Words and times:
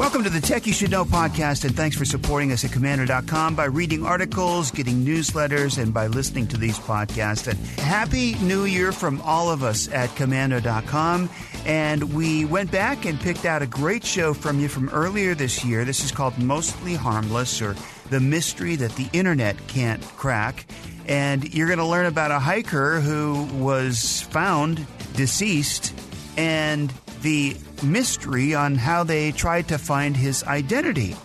Welcome 0.00 0.24
to 0.24 0.30
the 0.30 0.40
Tech 0.40 0.66
You 0.66 0.72
Should 0.72 0.92
Know 0.92 1.04
podcast, 1.04 1.66
and 1.66 1.76
thanks 1.76 1.94
for 1.94 2.06
supporting 2.06 2.52
us 2.52 2.64
at 2.64 2.70
Komando.com 2.70 3.54
by 3.54 3.66
reading 3.66 4.06
articles, 4.06 4.70
getting 4.70 5.04
newsletters, 5.04 5.76
and 5.76 5.92
by 5.92 6.06
listening 6.06 6.46
to 6.48 6.56
these 6.56 6.78
podcasts. 6.78 7.48
And 7.48 7.58
Happy 7.80 8.34
New 8.36 8.64
Year 8.64 8.92
from 8.92 9.20
all 9.20 9.50
of 9.50 9.62
us 9.62 9.90
at 9.90 10.08
Komando.com. 10.16 11.28
And 11.66 12.14
we 12.14 12.46
went 12.46 12.72
back 12.72 13.04
and 13.04 13.20
picked 13.20 13.44
out 13.44 13.60
a 13.60 13.66
great 13.66 14.02
show 14.02 14.32
from 14.32 14.58
you 14.58 14.68
from 14.68 14.88
earlier 14.88 15.34
this 15.34 15.66
year. 15.66 15.84
This 15.84 16.02
is 16.02 16.12
called 16.12 16.38
Mostly 16.38 16.94
Harmless, 16.94 17.60
or 17.60 17.76
The 18.08 18.20
Mystery 18.20 18.76
That 18.76 18.92
the 18.92 19.10
Internet 19.12 19.66
Can't 19.66 20.02
Crack. 20.16 20.64
And 21.08 21.52
you're 21.52 21.66
going 21.66 21.78
to 21.78 21.84
learn 21.84 22.06
about 22.06 22.30
a 22.30 22.38
hiker 22.38 23.00
who 23.00 23.44
was 23.62 24.22
found 24.22 24.86
deceased 25.12 25.92
and 26.38 26.90
the 27.22 27.56
mystery 27.82 28.54
on 28.54 28.74
how 28.74 29.04
they 29.04 29.32
tried 29.32 29.68
to 29.68 29.78
find 29.78 30.16
his 30.16 30.42
identity. 30.44 31.16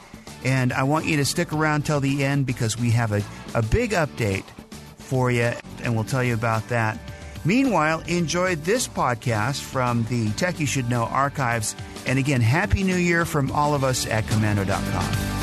And 0.43 0.71
I 0.73 0.83
want 0.83 1.05
you 1.05 1.17
to 1.17 1.25
stick 1.25 1.53
around 1.53 1.85
till 1.85 1.99
the 1.99 2.23
end 2.23 2.45
because 2.45 2.77
we 2.77 2.91
have 2.91 3.11
a, 3.11 3.23
a 3.53 3.61
big 3.61 3.91
update 3.91 4.45
for 4.97 5.31
you, 5.31 5.51
and 5.83 5.95
we'll 5.95 6.03
tell 6.03 6.23
you 6.23 6.33
about 6.33 6.67
that. 6.69 6.99
Meanwhile, 7.45 8.01
enjoy 8.07 8.55
this 8.55 8.87
podcast 8.87 9.61
from 9.61 10.03
the 10.05 10.31
Tech 10.31 10.59
You 10.59 10.65
Should 10.65 10.89
Know 10.89 11.03
archives. 11.03 11.75
And 12.07 12.17
again, 12.17 12.41
Happy 12.41 12.83
New 12.83 12.95
Year 12.95 13.23
from 13.25 13.51
all 13.51 13.75
of 13.75 13.83
us 13.83 14.07
at 14.07 14.25
Komando.com. 14.25 15.34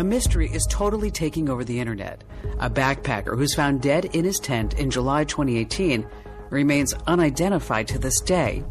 A 0.00 0.02
mystery 0.02 0.50
is 0.50 0.66
totally 0.70 1.10
taking 1.10 1.50
over 1.50 1.62
the 1.62 1.78
internet. 1.78 2.24
A 2.58 2.70
backpacker 2.70 3.36
who's 3.36 3.54
found 3.54 3.82
dead 3.82 4.06
in 4.06 4.24
his 4.24 4.38
tent 4.38 4.80
in 4.80 4.90
July 4.90 5.24
2018 5.24 6.06
remains 6.48 6.94
unidentified 7.06 7.86
to 7.88 7.98
this 7.98 8.18
day. 8.22 8.64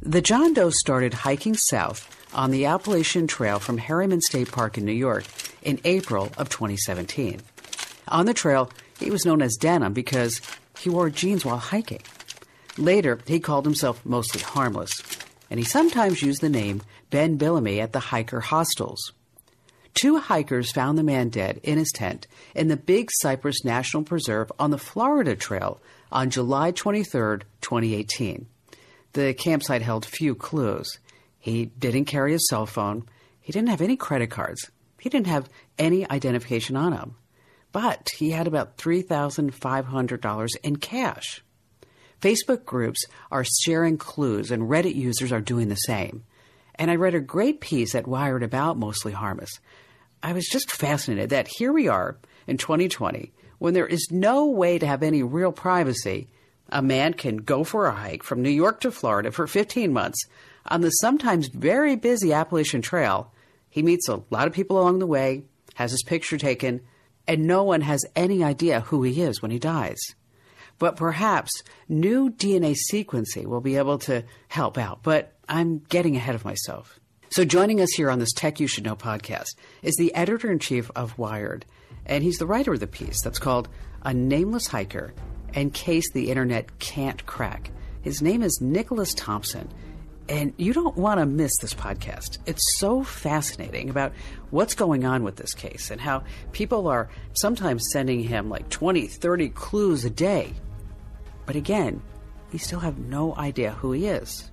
The 0.00 0.22
John 0.22 0.54
Doe 0.54 0.70
started 0.70 1.12
hiking 1.12 1.54
south 1.54 2.08
on 2.32 2.50
the 2.50 2.64
Appalachian 2.64 3.26
Trail 3.26 3.58
from 3.58 3.76
Harriman 3.76 4.22
State 4.22 4.50
Park 4.52 4.78
in 4.78 4.86
New 4.86 4.92
York 4.92 5.24
in 5.60 5.82
April 5.84 6.32
of 6.38 6.48
2017. 6.48 7.42
On 8.08 8.24
the 8.24 8.32
trail, 8.32 8.70
he 8.98 9.10
was 9.10 9.26
known 9.26 9.42
as 9.42 9.56
Denim 9.56 9.92
because 9.92 10.40
he 10.78 10.88
wore 10.88 11.10
jeans 11.10 11.44
while 11.44 11.58
hiking. 11.58 12.00
Later, 12.78 13.18
he 13.26 13.38
called 13.38 13.66
himself 13.66 14.00
mostly 14.06 14.40
harmless, 14.40 14.98
and 15.50 15.60
he 15.60 15.66
sometimes 15.66 16.22
used 16.22 16.40
the 16.40 16.48
name 16.48 16.80
Ben 17.10 17.36
Billamy 17.36 17.82
at 17.82 17.92
the 17.92 18.00
hiker 18.00 18.40
hostels. 18.40 19.12
Two 19.94 20.18
hikers 20.18 20.72
found 20.72 20.98
the 20.98 21.04
man 21.04 21.28
dead 21.28 21.60
in 21.62 21.78
his 21.78 21.92
tent 21.92 22.26
in 22.54 22.66
the 22.68 22.76
Big 22.76 23.10
Cypress 23.12 23.64
National 23.64 24.02
Preserve 24.02 24.50
on 24.58 24.70
the 24.70 24.78
Florida 24.78 25.36
Trail 25.36 25.80
on 26.10 26.30
July 26.30 26.72
23, 26.72 27.38
2018. 27.60 28.46
The 29.12 29.34
campsite 29.34 29.82
held 29.82 30.04
few 30.04 30.34
clues. 30.34 30.98
He 31.38 31.66
didn't 31.66 32.06
carry 32.06 32.34
a 32.34 32.40
cell 32.40 32.66
phone. 32.66 33.04
He 33.40 33.52
didn't 33.52 33.68
have 33.68 33.80
any 33.80 33.96
credit 33.96 34.30
cards. 34.30 34.68
He 34.98 35.08
didn't 35.08 35.28
have 35.28 35.48
any 35.78 36.08
identification 36.10 36.76
on 36.76 36.92
him. 36.92 37.14
But 37.70 38.08
he 38.16 38.30
had 38.30 38.46
about 38.46 38.76
$3,500 38.78 40.48
in 40.62 40.76
cash. 40.76 41.44
Facebook 42.20 42.64
groups 42.64 43.04
are 43.30 43.44
sharing 43.44 43.98
clues, 43.98 44.50
and 44.50 44.62
Reddit 44.64 44.94
users 44.94 45.30
are 45.30 45.40
doing 45.40 45.68
the 45.68 45.74
same. 45.74 46.24
And 46.76 46.90
I 46.90 46.96
read 46.96 47.14
a 47.14 47.20
great 47.20 47.60
piece 47.60 47.94
at 47.94 48.08
Wired 48.08 48.42
about 48.42 48.78
Mostly 48.78 49.12
Harmless. 49.12 49.60
I 50.24 50.32
was 50.32 50.46
just 50.46 50.72
fascinated 50.72 51.28
that 51.30 51.48
here 51.58 51.70
we 51.70 51.86
are 51.86 52.16
in 52.46 52.56
2020 52.56 53.30
when 53.58 53.74
there 53.74 53.86
is 53.86 54.08
no 54.10 54.46
way 54.46 54.78
to 54.78 54.86
have 54.86 55.02
any 55.02 55.22
real 55.22 55.52
privacy. 55.52 56.28
A 56.70 56.80
man 56.80 57.12
can 57.12 57.36
go 57.36 57.62
for 57.62 57.84
a 57.84 57.92
hike 57.92 58.22
from 58.22 58.40
New 58.40 58.48
York 58.48 58.80
to 58.80 58.90
Florida 58.90 59.30
for 59.30 59.46
15 59.46 59.92
months 59.92 60.18
on 60.64 60.80
the 60.80 60.88
sometimes 60.88 61.48
very 61.48 61.94
busy 61.96 62.32
Appalachian 62.32 62.80
Trail. 62.80 63.34
He 63.68 63.82
meets 63.82 64.08
a 64.08 64.22
lot 64.30 64.46
of 64.46 64.54
people 64.54 64.80
along 64.80 64.98
the 64.98 65.06
way, 65.06 65.44
has 65.74 65.90
his 65.90 66.02
picture 66.02 66.38
taken, 66.38 66.80
and 67.28 67.46
no 67.46 67.62
one 67.62 67.82
has 67.82 68.06
any 68.16 68.42
idea 68.42 68.80
who 68.80 69.02
he 69.02 69.20
is 69.20 69.42
when 69.42 69.50
he 69.50 69.58
dies. 69.58 70.00
But 70.78 70.96
perhaps 70.96 71.52
new 71.86 72.30
DNA 72.30 72.76
sequencing 72.90 73.44
will 73.44 73.60
be 73.60 73.76
able 73.76 73.98
to 73.98 74.24
help 74.48 74.78
out, 74.78 75.02
but 75.02 75.34
I'm 75.50 75.80
getting 75.80 76.16
ahead 76.16 76.34
of 76.34 76.46
myself. 76.46 76.98
So, 77.34 77.44
joining 77.44 77.80
us 77.80 77.90
here 77.90 78.12
on 78.12 78.20
this 78.20 78.32
Tech 78.32 78.60
You 78.60 78.68
Should 78.68 78.84
Know 78.84 78.94
podcast 78.94 79.56
is 79.82 79.96
the 79.96 80.14
editor 80.14 80.52
in 80.52 80.60
chief 80.60 80.88
of 80.94 81.18
Wired, 81.18 81.66
and 82.06 82.22
he's 82.22 82.38
the 82.38 82.46
writer 82.46 82.74
of 82.74 82.78
the 82.78 82.86
piece 82.86 83.22
that's 83.22 83.40
called 83.40 83.68
A 84.02 84.14
Nameless 84.14 84.68
Hiker 84.68 85.12
in 85.52 85.72
Case 85.72 86.08
the 86.12 86.30
Internet 86.30 86.78
Can't 86.78 87.26
Crack. 87.26 87.72
His 88.02 88.22
name 88.22 88.44
is 88.44 88.60
Nicholas 88.60 89.14
Thompson. 89.14 89.68
And 90.28 90.54
you 90.58 90.72
don't 90.72 90.96
want 90.96 91.18
to 91.18 91.26
miss 91.26 91.58
this 91.58 91.74
podcast. 91.74 92.38
It's 92.46 92.78
so 92.78 93.02
fascinating 93.02 93.90
about 93.90 94.12
what's 94.50 94.76
going 94.76 95.04
on 95.04 95.24
with 95.24 95.34
this 95.34 95.54
case 95.54 95.90
and 95.90 96.00
how 96.00 96.22
people 96.52 96.86
are 96.86 97.10
sometimes 97.32 97.90
sending 97.90 98.20
him 98.20 98.48
like 98.48 98.68
20, 98.68 99.08
30 99.08 99.48
clues 99.48 100.04
a 100.04 100.10
day. 100.10 100.54
But 101.46 101.56
again, 101.56 102.00
we 102.52 102.60
still 102.60 102.78
have 102.78 103.00
no 103.00 103.34
idea 103.34 103.72
who 103.72 103.90
he 103.90 104.06
is. 104.06 104.52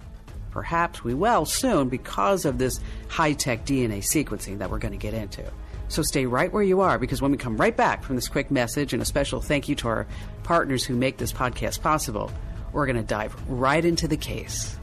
Perhaps 0.51 1.03
we 1.03 1.13
will 1.13 1.45
soon 1.45 1.89
because 1.89 2.45
of 2.45 2.57
this 2.57 2.79
high 3.07 3.33
tech 3.33 3.65
DNA 3.65 3.99
sequencing 3.99 4.59
that 4.59 4.69
we're 4.69 4.79
going 4.79 4.91
to 4.91 4.97
get 4.97 5.13
into. 5.13 5.43
So 5.87 6.01
stay 6.03 6.25
right 6.25 6.51
where 6.51 6.63
you 6.63 6.81
are 6.81 6.97
because 6.97 7.21
when 7.21 7.31
we 7.31 7.37
come 7.37 7.57
right 7.57 7.75
back 7.75 8.03
from 8.03 8.15
this 8.15 8.29
quick 8.29 8.51
message 8.51 8.93
and 8.93 9.01
a 9.01 9.05
special 9.05 9.41
thank 9.41 9.67
you 9.67 9.75
to 9.75 9.87
our 9.87 10.07
partners 10.43 10.85
who 10.85 10.95
make 10.95 11.17
this 11.17 11.33
podcast 11.33 11.81
possible, 11.81 12.31
we're 12.71 12.85
going 12.85 12.95
to 12.95 13.03
dive 13.03 13.35
right 13.49 13.83
into 13.83 14.07
the 14.07 14.17
case. 14.17 14.77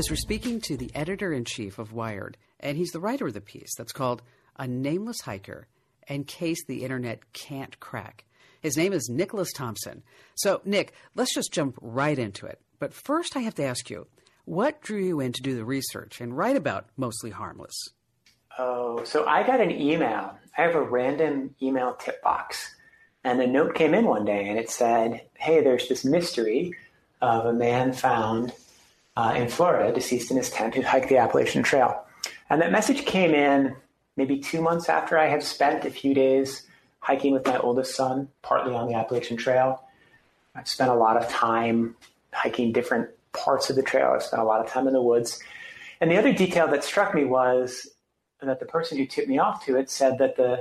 Because 0.00 0.08
we're 0.08 0.16
speaking 0.16 0.62
to 0.62 0.78
the 0.78 0.90
editor 0.94 1.30
in 1.30 1.44
chief 1.44 1.78
of 1.78 1.92
Wired, 1.92 2.38
and 2.58 2.78
he's 2.78 2.88
the 2.88 3.00
writer 3.00 3.26
of 3.26 3.34
the 3.34 3.40
piece 3.42 3.74
that's 3.76 3.92
called 3.92 4.22
A 4.56 4.66
Nameless 4.66 5.20
Hiker 5.20 5.66
in 6.08 6.24
Case 6.24 6.64
the 6.64 6.84
Internet 6.84 7.34
Can't 7.34 7.78
Crack. 7.80 8.24
His 8.62 8.78
name 8.78 8.94
is 8.94 9.10
Nicholas 9.10 9.52
Thompson. 9.52 10.02
So, 10.36 10.62
Nick, 10.64 10.94
let's 11.14 11.34
just 11.34 11.52
jump 11.52 11.76
right 11.82 12.18
into 12.18 12.46
it. 12.46 12.58
But 12.78 12.94
first, 12.94 13.36
I 13.36 13.40
have 13.40 13.54
to 13.56 13.62
ask 13.62 13.90
you 13.90 14.06
what 14.46 14.80
drew 14.80 15.04
you 15.04 15.20
in 15.20 15.34
to 15.34 15.42
do 15.42 15.54
the 15.54 15.66
research 15.66 16.22
and 16.22 16.34
write 16.34 16.56
about 16.56 16.86
Mostly 16.96 17.28
Harmless? 17.28 17.76
Oh, 18.58 19.04
so 19.04 19.26
I 19.26 19.46
got 19.46 19.60
an 19.60 19.70
email. 19.70 20.34
I 20.56 20.62
have 20.62 20.76
a 20.76 20.82
random 20.82 21.54
email 21.60 21.92
tip 21.92 22.22
box. 22.22 22.74
And 23.22 23.38
a 23.42 23.46
note 23.46 23.74
came 23.74 23.92
in 23.92 24.06
one 24.06 24.24
day 24.24 24.48
and 24.48 24.58
it 24.58 24.70
said, 24.70 25.26
Hey, 25.34 25.62
there's 25.62 25.90
this 25.90 26.06
mystery 26.06 26.72
of 27.20 27.44
a 27.44 27.52
man 27.52 27.92
found 27.92 28.54
uh, 29.16 29.34
in 29.36 29.48
Florida, 29.48 29.92
deceased 29.92 30.30
in 30.30 30.36
his 30.36 30.50
tent, 30.50 30.74
who 30.74 30.82
hiked 30.82 31.08
the 31.08 31.18
Appalachian 31.18 31.62
Trail. 31.62 32.04
And 32.48 32.60
that 32.60 32.72
message 32.72 33.04
came 33.04 33.34
in 33.34 33.76
maybe 34.16 34.38
two 34.38 34.60
months 34.60 34.88
after 34.88 35.18
I 35.18 35.26
had 35.26 35.42
spent 35.42 35.84
a 35.84 35.90
few 35.90 36.14
days 36.14 36.66
hiking 37.00 37.32
with 37.32 37.46
my 37.46 37.58
oldest 37.58 37.94
son, 37.94 38.28
partly 38.42 38.74
on 38.74 38.88
the 38.88 38.94
Appalachian 38.94 39.36
Trail. 39.36 39.82
I've 40.54 40.68
spent 40.68 40.90
a 40.90 40.94
lot 40.94 41.16
of 41.16 41.28
time 41.28 41.96
hiking 42.32 42.72
different 42.72 43.08
parts 43.32 43.70
of 43.70 43.76
the 43.76 43.82
trail. 43.82 44.12
I've 44.14 44.22
spent 44.22 44.42
a 44.42 44.44
lot 44.44 44.60
of 44.60 44.70
time 44.70 44.86
in 44.86 44.92
the 44.92 45.02
woods. 45.02 45.40
And 46.00 46.10
the 46.10 46.16
other 46.16 46.32
detail 46.32 46.68
that 46.68 46.84
struck 46.84 47.14
me 47.14 47.24
was 47.24 47.88
that 48.42 48.58
the 48.58 48.66
person 48.66 48.98
who 48.98 49.06
tipped 49.06 49.28
me 49.28 49.38
off 49.38 49.64
to 49.66 49.76
it 49.76 49.90
said 49.90 50.18
that 50.18 50.36
the 50.36 50.60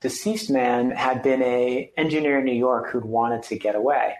deceased 0.00 0.50
man 0.50 0.90
had 0.90 1.22
been 1.22 1.42
a 1.42 1.90
engineer 1.96 2.40
in 2.40 2.44
New 2.44 2.52
York 2.52 2.90
who'd 2.90 3.04
wanted 3.04 3.42
to 3.44 3.58
get 3.58 3.74
away. 3.74 4.14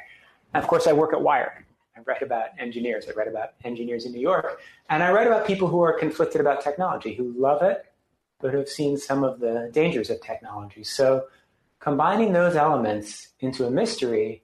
And 0.54 0.62
of 0.62 0.68
course, 0.68 0.86
I 0.86 0.92
work 0.92 1.12
at 1.12 1.20
Wired, 1.20 1.64
I 1.96 2.00
write 2.06 2.22
about 2.22 2.48
engineers. 2.58 3.06
I 3.08 3.12
write 3.12 3.28
about 3.28 3.50
engineers 3.64 4.06
in 4.06 4.12
New 4.12 4.20
York. 4.20 4.60
And 4.88 5.02
I 5.02 5.12
write 5.12 5.26
about 5.26 5.46
people 5.46 5.68
who 5.68 5.80
are 5.82 5.98
conflicted 5.98 6.40
about 6.40 6.62
technology, 6.62 7.14
who 7.14 7.34
love 7.36 7.62
it, 7.62 7.84
but 8.40 8.54
have 8.54 8.68
seen 8.68 8.96
some 8.96 9.22
of 9.22 9.40
the 9.40 9.70
dangers 9.72 10.08
of 10.08 10.20
technology. 10.22 10.84
So 10.84 11.26
combining 11.80 12.32
those 12.32 12.56
elements 12.56 13.28
into 13.40 13.66
a 13.66 13.70
mystery 13.70 14.42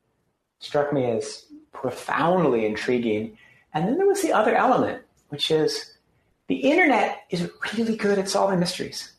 struck 0.58 0.92
me 0.92 1.06
as 1.06 1.46
profoundly 1.72 2.66
intriguing. 2.66 3.38
And 3.72 3.86
then 3.86 3.96
there 3.96 4.06
was 4.06 4.22
the 4.22 4.32
other 4.32 4.54
element, 4.54 5.02
which 5.28 5.50
is 5.50 5.94
the 6.48 6.56
internet 6.56 7.20
is 7.30 7.50
really 7.76 7.96
good 7.96 8.18
at 8.18 8.28
solving 8.28 8.58
mysteries. 8.58 9.12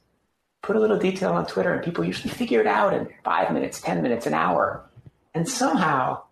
Put 0.61 0.75
a 0.75 0.79
little 0.79 0.99
detail 0.99 1.31
on 1.33 1.45
Twitter, 1.45 1.73
and 1.73 1.83
people 1.83 2.03
usually 2.03 2.33
figure 2.33 2.59
it 2.59 2.67
out 2.67 2.93
in 2.93 3.07
five 3.23 3.53
minutes, 3.53 3.79
10 3.81 4.01
minutes, 4.01 4.25
an 4.27 4.33
hour. 4.33 4.83
And 5.33 5.47
somehow 5.47 6.23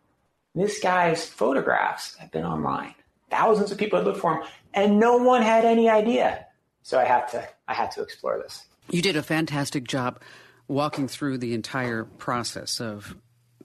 this 0.59 0.79
guy's 0.79 1.25
photographs 1.25 2.15
have 2.17 2.31
been 2.31 2.45
online. 2.45 2.95
Thousands 3.29 3.71
of 3.71 3.77
people 3.77 3.99
had 3.99 4.05
looked 4.05 4.19
for 4.19 4.35
him, 4.35 4.47
and 4.73 4.99
no 4.99 5.17
one 5.17 5.41
had 5.41 5.65
any 5.65 5.89
idea. 5.89 6.45
So 6.83 6.97
I 6.97 7.05
had 7.05 7.27
to 7.29 7.47
I 7.67 7.73
had 7.73 7.91
to 7.91 8.01
explore 8.01 8.37
this. 8.37 8.65
You 8.89 9.01
did 9.01 9.17
a 9.17 9.23
fantastic 9.23 9.87
job 9.87 10.21
walking 10.67 11.07
through 11.07 11.39
the 11.39 11.53
entire 11.53 12.05
process 12.05 12.79
of 12.79 13.15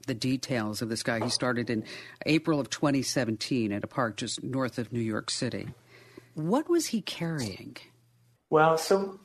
the 0.07 0.13
details 0.13 0.81
of 0.81 0.89
this 0.89 1.03
guy. 1.03 1.23
He 1.23 1.29
started 1.29 1.69
in 1.69 1.85
April 2.25 2.59
of 2.59 2.69
2017 2.69 3.71
at 3.71 3.83
a 3.83 3.87
park 3.87 4.17
just 4.17 4.43
north 4.43 4.77
of 4.77 4.91
New 4.91 4.99
York 4.99 5.31
City. 5.31 5.69
What 6.33 6.69
was 6.69 6.87
he 6.87 7.01
carrying? 7.01 7.77
Well, 8.49 8.77
so 8.77 9.19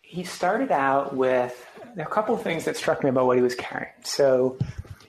he 0.00 0.24
started 0.24 0.70
out 0.70 1.14
with 1.14 1.66
a 1.98 2.04
couple 2.06 2.34
of 2.34 2.42
things 2.42 2.64
that 2.64 2.76
struck 2.76 3.02
me 3.02 3.10
about 3.10 3.26
what 3.26 3.36
he 3.36 3.42
was 3.42 3.54
carrying. 3.54 3.92
So 4.04 4.56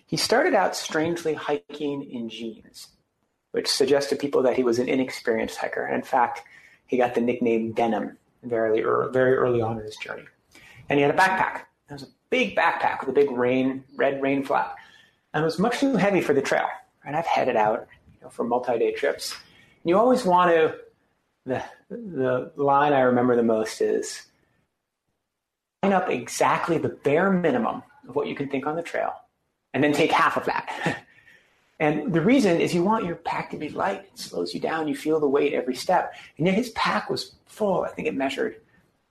he 0.05 0.17
started 0.17 0.53
out 0.53 0.75
strangely 0.75 1.33
hiking 1.33 2.03
in 2.03 2.29
jeans, 2.29 2.89
which 3.51 3.67
suggests 3.67 4.09
to 4.09 4.15
people 4.15 4.43
that 4.43 4.55
he 4.55 4.63
was 4.63 4.79
an 4.79 4.87
inexperienced 4.87 5.57
hiker. 5.57 5.85
And 5.85 5.95
in 5.95 6.03
fact, 6.03 6.41
he 6.87 6.97
got 6.97 7.15
the 7.15 7.21
nickname 7.21 7.71
Denim 7.71 8.17
very 8.43 8.83
early, 8.83 9.11
very 9.11 9.35
early 9.35 9.61
on 9.61 9.79
in 9.79 9.85
his 9.85 9.97
journey. 9.97 10.25
And 10.89 10.99
he 10.99 11.03
had 11.03 11.13
a 11.13 11.17
backpack. 11.17 11.61
It 11.89 11.93
was 11.93 12.03
a 12.03 12.07
big 12.29 12.55
backpack 12.55 12.99
with 12.99 13.09
a 13.09 13.13
big 13.13 13.31
rain, 13.31 13.83
red 13.95 14.21
rain 14.21 14.43
flap. 14.43 14.77
And 15.33 15.41
it 15.41 15.45
was 15.45 15.59
much 15.59 15.79
too 15.79 15.95
heavy 15.95 16.21
for 16.21 16.33
the 16.33 16.41
trail. 16.41 16.67
And 17.03 17.15
I've 17.15 17.25
headed 17.25 17.55
out 17.55 17.87
you 18.13 18.21
know, 18.21 18.29
for 18.29 18.43
multi-day 18.43 18.93
trips. 18.93 19.33
And 19.33 19.89
you 19.89 19.97
always 19.97 20.23
want 20.23 20.51
to, 20.51 20.75
the, 21.45 21.63
the 21.89 22.51
line 22.55 22.93
I 22.93 23.01
remember 23.01 23.35
the 23.35 23.43
most 23.43 23.81
is, 23.81 24.25
line 25.83 25.93
up 25.93 26.09
exactly 26.09 26.77
the 26.77 26.89
bare 26.89 27.31
minimum 27.31 27.83
of 28.07 28.15
what 28.15 28.27
you 28.27 28.35
can 28.35 28.49
think 28.49 28.65
on 28.65 28.75
the 28.75 28.81
trail, 28.83 29.13
and 29.75 29.83
then 29.83 29.91
take 29.91 30.11
half 30.11 30.37
of 30.37 30.45
that. 30.45 31.03
and 31.79 32.13
the 32.13 32.21
reason 32.21 32.61
is 32.61 32.73
you 32.73 32.81
want 32.81 33.05
your 33.05 33.17
pack 33.17 33.51
to 33.51 33.57
be 33.57 33.69
light. 33.69 34.05
It 34.13 34.17
slows 34.17 34.53
you 34.53 34.59
down. 34.61 34.87
You 34.87 34.95
feel 34.95 35.19
the 35.19 35.27
weight 35.27 35.53
every 35.53 35.75
step. 35.75 36.13
And 36.37 36.47
yet 36.47 36.55
his 36.55 36.69
pack 36.69 37.09
was 37.09 37.35
full. 37.45 37.83
I 37.83 37.89
think 37.89 38.07
it 38.07 38.15
measured 38.15 38.61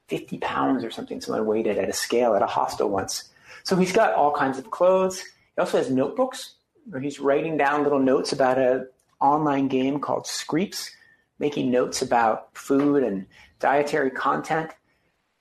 50 0.08 0.38
pounds 0.38 0.82
or 0.82 0.90
something. 0.90 1.20
Someone 1.20 1.44
weighed 1.46 1.66
it 1.66 1.76
at 1.76 1.90
a 1.90 1.92
scale 1.92 2.34
at 2.34 2.40
a 2.40 2.46
hostel 2.46 2.88
once. 2.88 3.28
So 3.62 3.76
he's 3.76 3.92
got 3.92 4.14
all 4.14 4.32
kinds 4.32 4.58
of 4.58 4.70
clothes. 4.70 5.20
He 5.20 5.60
also 5.60 5.76
has 5.76 5.90
notebooks 5.90 6.54
where 6.88 7.00
he's 7.00 7.20
writing 7.20 7.58
down 7.58 7.82
little 7.82 8.00
notes 8.00 8.32
about 8.32 8.58
an 8.58 8.88
online 9.20 9.68
game 9.68 10.00
called 10.00 10.26
Screeps, 10.26 10.90
making 11.38 11.70
notes 11.70 12.00
about 12.00 12.56
food 12.56 13.02
and 13.02 13.26
dietary 13.60 14.10
content. 14.10 14.70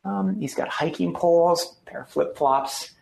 Um, 0.03 0.37
he's 0.37 0.53
got 0.53 0.67
hiking 0.67 1.13
poles, 1.13 1.77
pair 1.85 2.01
of 2.01 2.09
flip 2.09 2.37
flops. 2.37 2.93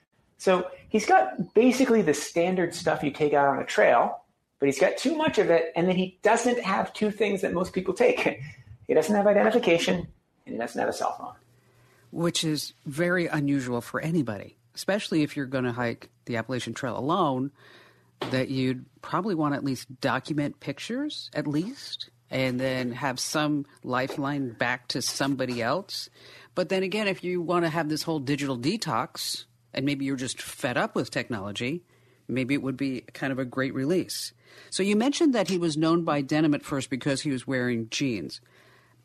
So 0.42 0.72
he's 0.90 1.06
got 1.06 1.54
basically 1.54 2.02
the 2.02 2.16
standard 2.16 2.74
stuff 2.74 3.04
you 3.04 3.12
take 3.12 3.32
out 3.32 3.46
on 3.46 3.60
a 3.60 3.64
trail, 3.64 4.24
but 4.58 4.66
he's 4.66 4.80
got 4.80 4.98
too 4.98 5.16
much 5.16 5.38
of 5.38 5.52
it, 5.52 5.72
and 5.76 5.88
then 5.88 5.96
he 5.96 6.18
doesn't 6.24 6.60
have 6.62 6.92
two 6.94 7.12
things 7.12 7.42
that 7.42 7.54
most 7.54 7.74
people 7.74 7.94
take. 7.94 8.42
he 8.88 8.96
doesn't 8.96 9.16
have 9.16 9.28
identification, 9.28 9.98
and 10.48 10.56
he 10.56 10.58
doesn't 10.58 10.80
have 10.80 10.90
a 10.90 10.94
cell 10.94 11.16
phone. 11.16 11.36
Which 12.10 12.44
is 12.44 12.74
very 12.88 13.28
unusual 13.28 13.82
for 13.82 14.02
anybody, 14.02 14.58
especially 14.74 15.22
if 15.22 15.38
you're 15.38 15.46
going 15.46 15.66
to 15.66 15.74
hike 15.74 16.10
the 16.26 16.38
Appalachian 16.38 16.74
Trail 16.74 16.98
alone, 16.98 17.52
that 18.32 18.50
you'd 18.50 18.84
probably 19.04 19.36
want 19.36 19.54
to 19.54 19.58
at 19.58 19.64
least 19.64 20.02
document 20.02 20.60
pictures, 20.60 21.30
at 21.36 21.46
least, 21.46 22.10
and 22.32 22.60
then 22.60 22.94
have 22.94 23.20
some 23.20 23.68
lifeline 23.84 24.54
back 24.54 24.88
to 24.88 25.04
somebody 25.04 25.62
else. 25.62 26.10
But 26.56 26.70
then 26.70 26.82
again, 26.82 27.08
if 27.08 27.24
you 27.24 27.42
want 27.42 27.64
to 27.64 27.70
have 27.70 27.90
this 27.90 28.02
whole 28.02 28.20
digital 28.20 28.58
detox 28.58 29.46
and 29.73 29.85
maybe 29.85 30.06
you're 30.06 30.15
just 30.15 30.41
fed 30.41 30.77
up 30.77 30.95
with 30.95 31.12
technology, 31.12 31.83
maybe 32.27 32.53
it 32.53 32.62
would 32.62 32.77
be 32.77 33.01
kind 33.13 33.31
of 33.31 33.39
a 33.39 33.45
great 33.45 33.73
release. 33.73 34.33
So 34.69 34.83
you 34.83 34.95
mentioned 34.95 35.33
that 35.35 35.50
he 35.50 35.57
was 35.57 35.77
known 35.77 36.03
by 36.03 36.21
denim 36.21 36.53
at 36.53 36.63
first 36.63 36.89
because 36.89 37.21
he 37.21 37.31
was 37.31 37.47
wearing 37.47 37.89
jeans. 37.89 38.41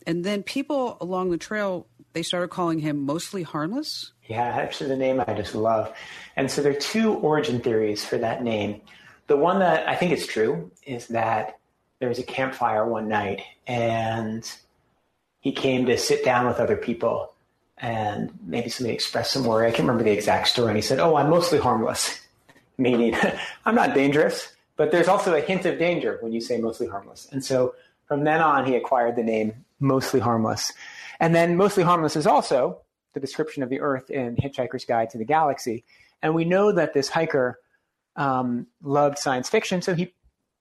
And 0.07 0.25
then 0.25 0.43
people 0.43 0.97
along 1.01 1.31
the 1.31 1.39
trail, 1.39 1.87
they 2.13 2.23
started 2.23 2.49
calling 2.49 2.79
him 2.79 3.05
mostly 3.05 3.43
harmless. 3.43 4.13
Yeah, 4.27 4.45
actually, 4.45 4.89
the 4.89 4.97
name 4.97 5.23
I 5.27 5.35
just 5.35 5.55
love. 5.55 5.93
And 6.37 6.51
so 6.51 6.63
there 6.63 6.73
are 6.73 6.81
two 6.81 7.15
origin 7.15 7.61
theories 7.61 8.05
for 8.05 8.19
that 8.19 8.43
name. 8.43 8.81
The 9.27 9.37
one 9.37 9.59
that 9.59 9.89
I 9.89 9.97
think 9.97 10.13
is 10.13 10.27
true 10.27 10.71
is 10.85 11.09
that 11.09 11.59
there 11.99 12.09
was 12.09 12.19
a 12.19 12.25
campfire 12.25 12.87
one 12.87 13.09
night 13.09 13.43
and 13.67 14.49
he 15.41 15.53
came 15.53 15.87
to 15.87 15.99
sit 15.99 16.25
down 16.25 16.47
with 16.47 16.61
other 16.61 16.77
people 16.77 17.33
and 17.79 18.33
maybe 18.45 18.69
somebody 18.69 18.95
expressed 18.95 19.33
some 19.33 19.45
worry. 19.45 19.67
I 19.67 19.71
can't 19.71 19.81
remember 19.81 20.05
the 20.05 20.13
exact 20.13 20.49
story. 20.49 20.69
And 20.69 20.77
he 20.77 20.83
said, 20.83 20.99
Oh, 20.99 21.17
I'm 21.17 21.31
mostly 21.31 21.59
harmless, 21.59 22.21
meaning 22.79 23.17
I'm 23.67 23.75
not 23.75 23.95
dangerous, 23.95 24.55
but 24.77 24.91
there's 24.91 25.09
also 25.09 25.35
a 25.35 25.41
hint 25.41 25.67
of 25.67 25.79
danger 25.79 26.19
when 26.21 26.33
you 26.33 26.41
say 26.41 26.59
mostly 26.59 26.87
harmless. 26.87 27.29
And 27.31 27.45
so 27.45 27.75
from 28.07 28.25
then 28.25 28.41
on, 28.41 28.67
he 28.67 28.77
acquired 28.77 29.17
the 29.17 29.23
name 29.23 29.65
mostly 29.81 30.21
harmless. 30.21 30.73
And 31.21 31.35
then 31.35 31.57
mostly 31.57 31.83
harmless 31.83 32.17
is 32.17 32.27
also 32.27 32.81
the 33.15 33.21
description 33.21 33.63
of 33.63 33.71
the 33.71 33.81
Earth 33.81 34.11
in 34.11 34.37
Hitchhiker's 34.37 34.85
Guide 34.85 35.11
to 35.11 35.19
the 35.19 35.25
Galaxy. 35.25 35.85
And 36.23 36.35
we 36.35 36.45
know 36.45 36.73
that 36.73 36.93
this 36.93 37.09
hiker 37.09 37.59
um, 38.17 38.67
loved 38.83 39.19
science 39.19 39.49
fiction, 39.49 39.83
so 39.83 39.95
he 39.95 40.13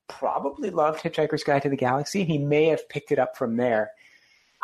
probably 0.08 0.70
loved 0.70 1.02
Hitchhiker's 1.02 1.44
Guide 1.44 1.64
to 1.64 1.70
the 1.70 1.76
Galaxy. 1.76 2.24
He 2.24 2.38
may 2.38 2.66
have 2.66 2.88
picked 2.90 3.12
it 3.12 3.20
up 3.20 3.38
from 3.38 3.58
there. 3.58 3.92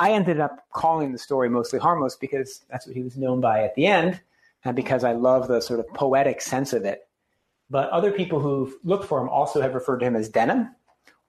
I 0.02 0.14
ended 0.14 0.40
up 0.40 0.66
calling 0.74 1.12
the 1.12 1.20
story 1.20 1.48
mostly 1.48 1.78
harmless 1.78 2.16
because 2.16 2.66
that's 2.72 2.88
what 2.88 2.96
he 2.96 3.04
was 3.04 3.18
known 3.18 3.40
by 3.40 3.64
at 3.64 3.76
the 3.76 3.86
end, 3.86 4.20
and 4.66 4.76
because 4.76 5.04
I 5.04 5.12
love 5.12 5.48
the 5.48 5.62
sort 5.62 5.80
of 5.80 5.88
poetic 5.90 6.42
sense 6.42 6.74
of 6.74 6.86
it. 6.86 7.08
But 7.70 7.88
other 7.92 8.12
people 8.12 8.40
who've 8.40 8.74
looked 8.84 9.06
for 9.06 9.22
him 9.22 9.30
also 9.30 9.62
have 9.62 9.76
referred 9.76 10.00
to 10.00 10.08
him 10.08 10.16
as 10.16 10.28
Denim 10.28 10.76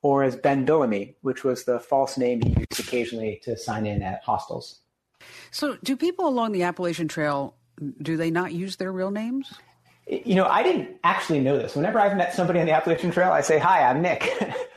or 0.00 0.22
as 0.24 0.36
Ben 0.36 0.64
Billamy, 0.64 1.16
which 1.20 1.44
was 1.44 1.64
the 1.64 1.80
false 1.80 2.16
name 2.16 2.40
he 2.40 2.48
used 2.48 2.80
occasionally 2.80 3.42
to 3.44 3.58
sign 3.58 3.84
in 3.84 4.00
at 4.00 4.24
hostels. 4.24 4.80
So, 5.50 5.76
do 5.84 5.94
people 5.94 6.26
along 6.26 6.52
the 6.52 6.62
Appalachian 6.62 7.08
Trail 7.08 7.54
do 8.00 8.16
they 8.16 8.30
not 8.30 8.54
use 8.54 8.76
their 8.76 8.90
real 8.90 9.10
names? 9.10 9.52
You 10.06 10.34
know, 10.34 10.46
I 10.46 10.62
didn't 10.62 10.96
actually 11.04 11.40
know 11.40 11.58
this. 11.58 11.76
Whenever 11.76 12.00
I've 12.00 12.16
met 12.16 12.32
somebody 12.32 12.58
on 12.58 12.64
the 12.64 12.72
Appalachian 12.72 13.10
Trail, 13.10 13.32
I 13.32 13.42
say, 13.42 13.58
"Hi, 13.58 13.82
I'm 13.82 14.00
Nick," 14.00 14.32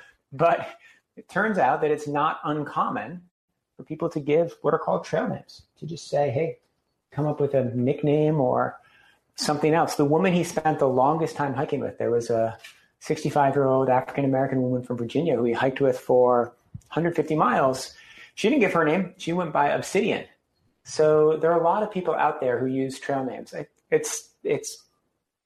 but 0.33 0.67
it 1.15 1.29
turns 1.29 1.57
out 1.57 1.79
that 1.79 1.91
it's 1.91 2.09
not 2.09 2.41
uncommon 2.43 3.21
for 3.75 3.83
people 3.83 4.09
to 4.09 4.19
give 4.19 4.55
what 4.61 4.73
are 4.73 4.79
called 4.79 5.05
trail 5.05 5.27
names, 5.27 5.63
to 5.79 5.85
just 5.85 6.09
say, 6.09 6.29
hey, 6.29 6.59
come 7.11 7.27
up 7.27 7.39
with 7.39 7.53
a 7.53 7.65
nickname 7.75 8.39
or 8.39 8.79
something 9.35 9.73
else. 9.73 9.95
The 9.95 10.05
woman 10.05 10.33
he 10.33 10.43
spent 10.43 10.79
the 10.79 10.87
longest 10.87 11.35
time 11.35 11.53
hiking 11.53 11.79
with, 11.79 11.97
there 11.97 12.11
was 12.11 12.29
a 12.29 12.57
65 12.99 13.55
year 13.55 13.65
old 13.65 13.89
African 13.89 14.25
American 14.25 14.61
woman 14.61 14.83
from 14.83 14.97
Virginia 14.97 15.35
who 15.35 15.43
he 15.43 15.53
hiked 15.53 15.81
with 15.81 15.99
for 15.99 16.55
150 16.89 17.35
miles. 17.35 17.93
She 18.35 18.49
didn't 18.49 18.61
give 18.61 18.73
her 18.73 18.83
name, 18.83 19.13
she 19.17 19.33
went 19.33 19.53
by 19.53 19.69
Obsidian. 19.69 20.25
So 20.83 21.37
there 21.37 21.51
are 21.51 21.59
a 21.59 21.63
lot 21.63 21.83
of 21.83 21.91
people 21.91 22.13
out 22.13 22.41
there 22.41 22.59
who 22.59 22.67
use 22.67 22.99
trail 22.99 23.23
names. 23.23 23.53
It's, 23.89 24.29
it's 24.43 24.83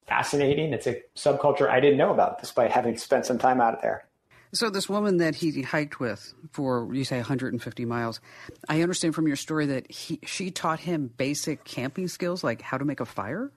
fascinating. 0.06 0.72
It's 0.72 0.86
a 0.86 1.00
subculture 1.16 1.68
I 1.68 1.80
didn't 1.80 1.98
know 1.98 2.12
about 2.12 2.40
despite 2.40 2.70
having 2.70 2.96
spent 2.96 3.26
some 3.26 3.38
time 3.38 3.60
out 3.60 3.80
there. 3.80 4.04
So 4.52 4.68
this 4.68 4.88
woman 4.88 5.18
that 5.18 5.36
he 5.36 5.62
hiked 5.62 6.00
with 6.00 6.34
for 6.52 6.92
you 6.92 7.04
say 7.04 7.16
150 7.16 7.84
miles, 7.84 8.20
I 8.68 8.82
understand 8.82 9.14
from 9.14 9.26
your 9.26 9.36
story 9.36 9.66
that 9.66 9.90
he 9.90 10.18
she 10.24 10.50
taught 10.50 10.80
him 10.80 11.10
basic 11.16 11.64
camping 11.64 12.08
skills 12.08 12.42
like 12.42 12.60
how 12.60 12.76
to 12.76 12.84
make 12.84 13.00
a 13.00 13.04
fire. 13.04 13.52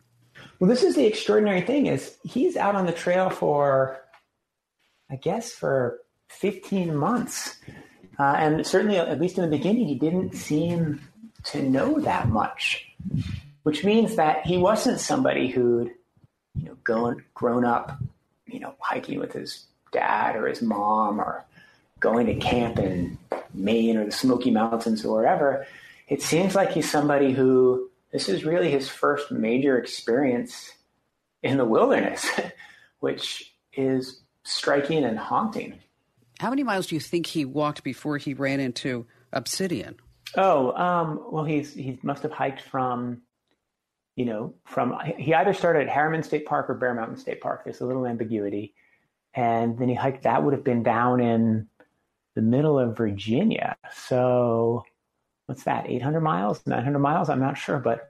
Well, 0.59 0.69
this 0.69 0.83
is 0.83 0.95
the 0.95 1.05
extraordinary 1.05 1.61
thing 1.61 1.87
is 1.87 2.17
he's 2.23 2.55
out 2.57 2.75
on 2.75 2.85
the 2.85 2.91
trail 2.91 3.29
for, 3.29 3.99
I 5.09 5.15
guess, 5.15 5.51
for 5.51 5.99
15 6.29 6.95
months, 6.95 7.55
uh, 8.19 8.35
and 8.37 8.65
certainly 8.65 8.97
at 8.97 9.19
least 9.19 9.37
in 9.37 9.43
the 9.43 9.55
beginning 9.55 9.87
he 9.87 9.95
didn't 9.95 10.35
seem 10.35 10.99
to 11.45 11.61
know 11.61 11.99
that 12.01 12.29
much, 12.29 12.87
which 13.63 13.83
means 13.83 14.15
that 14.15 14.45
he 14.45 14.57
wasn't 14.57 14.99
somebody 14.99 15.47
who'd 15.47 15.91
you 16.55 16.65
know 16.65 16.77
gone 16.83 17.23
grown 17.33 17.65
up, 17.65 17.97
you 18.45 18.59
know, 18.59 18.75
hiking 18.79 19.19
with 19.19 19.33
his 19.33 19.65
dad 19.93 20.35
or 20.35 20.47
his 20.47 20.61
mom 20.61 21.19
or 21.19 21.45
going 21.99 22.25
to 22.25 22.35
camp 22.35 22.79
in 22.79 23.17
Maine 23.53 23.97
or 23.97 24.05
the 24.05 24.11
Smoky 24.11 24.51
Mountains 24.51 25.05
or 25.05 25.15
wherever, 25.15 25.65
it 26.07 26.21
seems 26.21 26.55
like 26.55 26.71
he's 26.71 26.89
somebody 26.89 27.31
who 27.31 27.89
this 28.11 28.29
is 28.29 28.45
really 28.45 28.69
his 28.69 28.87
first 28.87 29.31
major 29.31 29.77
experience 29.77 30.71
in 31.41 31.57
the 31.57 31.65
wilderness, 31.65 32.29
which 32.99 33.53
is 33.73 34.21
striking 34.43 35.03
and 35.03 35.17
haunting. 35.17 35.79
How 36.39 36.49
many 36.49 36.63
miles 36.63 36.87
do 36.87 36.95
you 36.95 37.01
think 37.01 37.25
he 37.25 37.45
walked 37.45 37.83
before 37.83 38.17
he 38.17 38.33
ran 38.33 38.59
into 38.59 39.05
Obsidian? 39.31 39.95
Oh, 40.35 40.73
um, 40.73 41.23
well, 41.31 41.43
he's 41.43 41.73
he 41.73 41.99
must 42.03 42.23
have 42.23 42.31
hiked 42.31 42.61
from, 42.61 43.21
you 44.15 44.25
know, 44.25 44.53
from 44.65 44.97
he 45.17 45.33
either 45.33 45.53
started 45.53 45.83
at 45.83 45.89
Harriman 45.89 46.23
State 46.23 46.45
Park 46.45 46.69
or 46.69 46.75
Bear 46.75 46.93
Mountain 46.93 47.17
State 47.17 47.41
Park. 47.41 47.63
There's 47.63 47.81
a 47.81 47.85
little 47.85 48.05
ambiguity 48.05 48.73
and 49.33 49.77
then 49.77 49.89
he 49.89 49.95
hiked. 49.95 50.23
That 50.23 50.43
would 50.43 50.53
have 50.53 50.63
been 50.63 50.83
down 50.83 51.19
in 51.19 51.67
the 52.35 52.41
middle 52.41 52.79
of 52.79 52.97
Virginia. 52.97 53.77
So 53.93 54.83
what's 55.45 55.63
that? 55.63 55.89
800 55.89 56.21
miles, 56.21 56.65
900 56.65 56.99
miles? 56.99 57.29
I'm 57.29 57.39
not 57.39 57.57
sure, 57.57 57.79
but 57.79 58.09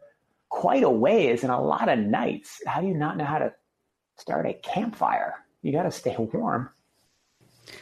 quite 0.50 0.84
a 0.84 0.90
ways 0.90 1.44
and 1.44 1.52
a 1.52 1.60
lot 1.60 1.90
of 1.90 2.00
nights. 2.00 2.62
How 2.66 2.82
do 2.82 2.88
you 2.88 2.94
not 2.94 3.18
know 3.18 3.26
how 3.26 3.40
to 3.40 3.54
start 4.18 4.46
a 4.46 4.54
campfire? 4.54 5.34
You 5.62 5.72
got 5.72 5.84
to 5.84 5.92
stay 5.92 6.16
warm. 6.18 6.70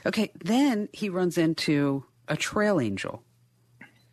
Okay, 0.05 0.31
then 0.43 0.89
he 0.93 1.09
runs 1.09 1.37
into 1.37 2.05
a 2.27 2.37
trail 2.37 2.79
angel. 2.79 3.23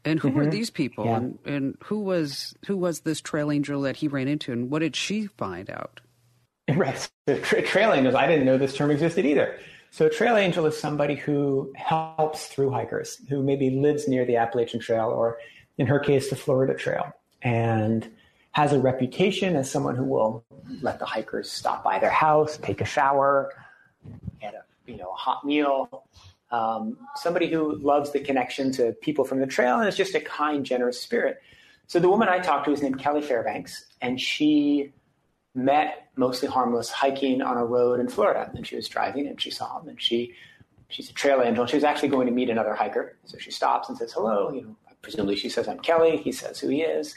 And 0.04 0.18
who 0.18 0.28
mm-hmm. 0.28 0.38
were 0.38 0.46
these 0.46 0.70
people? 0.70 1.04
Yeah. 1.04 1.16
And, 1.16 1.38
and 1.44 1.76
who 1.84 2.00
was 2.00 2.54
who 2.66 2.76
was 2.76 3.00
this 3.00 3.20
trail 3.20 3.50
angel 3.50 3.82
that 3.82 3.96
he 3.96 4.08
ran 4.08 4.28
into? 4.28 4.52
And 4.52 4.70
what 4.70 4.78
did 4.78 4.96
she 4.96 5.26
find 5.26 5.68
out? 5.68 6.00
Right. 6.76 7.08
So 7.26 7.38
tra- 7.40 7.62
trail 7.62 7.92
angels, 7.92 8.14
I 8.14 8.26
didn't 8.26 8.44
know 8.44 8.58
this 8.58 8.76
term 8.76 8.90
existed 8.90 9.24
either. 9.24 9.58
So 9.90 10.06
a 10.06 10.10
trail 10.10 10.36
angel 10.36 10.66
is 10.66 10.78
somebody 10.78 11.14
who 11.14 11.72
helps 11.76 12.46
through 12.46 12.70
hikers, 12.70 13.18
who 13.28 13.42
maybe 13.42 13.70
lives 13.70 14.06
near 14.06 14.26
the 14.26 14.36
Appalachian 14.36 14.80
Trail 14.80 15.08
or, 15.08 15.38
in 15.78 15.86
her 15.86 15.98
case, 15.98 16.28
the 16.28 16.36
Florida 16.36 16.74
Trail, 16.74 17.12
and 17.40 18.10
has 18.52 18.72
a 18.72 18.78
reputation 18.78 19.56
as 19.56 19.70
someone 19.70 19.96
who 19.96 20.04
will 20.04 20.44
let 20.82 20.98
the 20.98 21.06
hikers 21.06 21.50
stop 21.50 21.82
by 21.82 21.98
their 21.98 22.10
house, 22.10 22.58
take 22.58 22.80
a 22.80 22.84
shower, 22.84 23.50
get 24.40 24.54
a 24.54 24.62
you 24.90 24.98
know 24.98 25.10
a 25.10 25.16
hot 25.16 25.44
meal. 25.44 26.04
Um, 26.50 26.98
somebody 27.16 27.48
who 27.48 27.76
loves 27.76 28.10
the 28.12 28.20
connection 28.20 28.72
to 28.72 28.92
people 29.00 29.24
from 29.24 29.38
the 29.40 29.46
trail 29.46 29.78
and 29.78 29.88
is 29.88 29.96
just 29.96 30.14
a 30.14 30.20
kind, 30.20 30.64
generous 30.64 31.00
spirit. 31.00 31.40
So 31.86 31.98
the 31.98 32.08
woman 32.08 32.28
I 32.28 32.38
talked 32.38 32.66
to 32.66 32.72
is 32.72 32.82
named 32.82 32.98
Kelly 32.98 33.22
Fairbanks, 33.22 33.86
and 34.00 34.20
she 34.20 34.92
met 35.58 36.08
mostly 36.16 36.48
harmless 36.48 36.88
hiking 36.88 37.42
on 37.42 37.56
a 37.56 37.64
road 37.64 38.00
in 38.00 38.08
Florida. 38.08 38.50
And 38.54 38.66
she 38.66 38.76
was 38.76 38.88
driving 38.88 39.26
and 39.26 39.40
she 39.40 39.50
saw 39.50 39.80
him 39.80 39.88
and 39.88 40.00
she 40.00 40.34
she's 40.88 41.10
a 41.10 41.12
trail 41.12 41.42
angel. 41.42 41.66
She 41.66 41.76
was 41.76 41.84
actually 41.84 42.08
going 42.08 42.26
to 42.26 42.32
meet 42.32 42.48
another 42.48 42.74
hiker. 42.74 43.16
So 43.24 43.38
she 43.38 43.50
stops 43.50 43.88
and 43.88 43.98
says, 43.98 44.12
Hello. 44.12 44.50
You 44.52 44.62
know, 44.62 44.76
presumably 45.02 45.36
she 45.36 45.48
says, 45.48 45.68
I'm 45.68 45.80
Kelly. 45.80 46.16
He 46.16 46.32
says 46.32 46.58
who 46.58 46.68
he 46.68 46.82
is. 46.82 47.14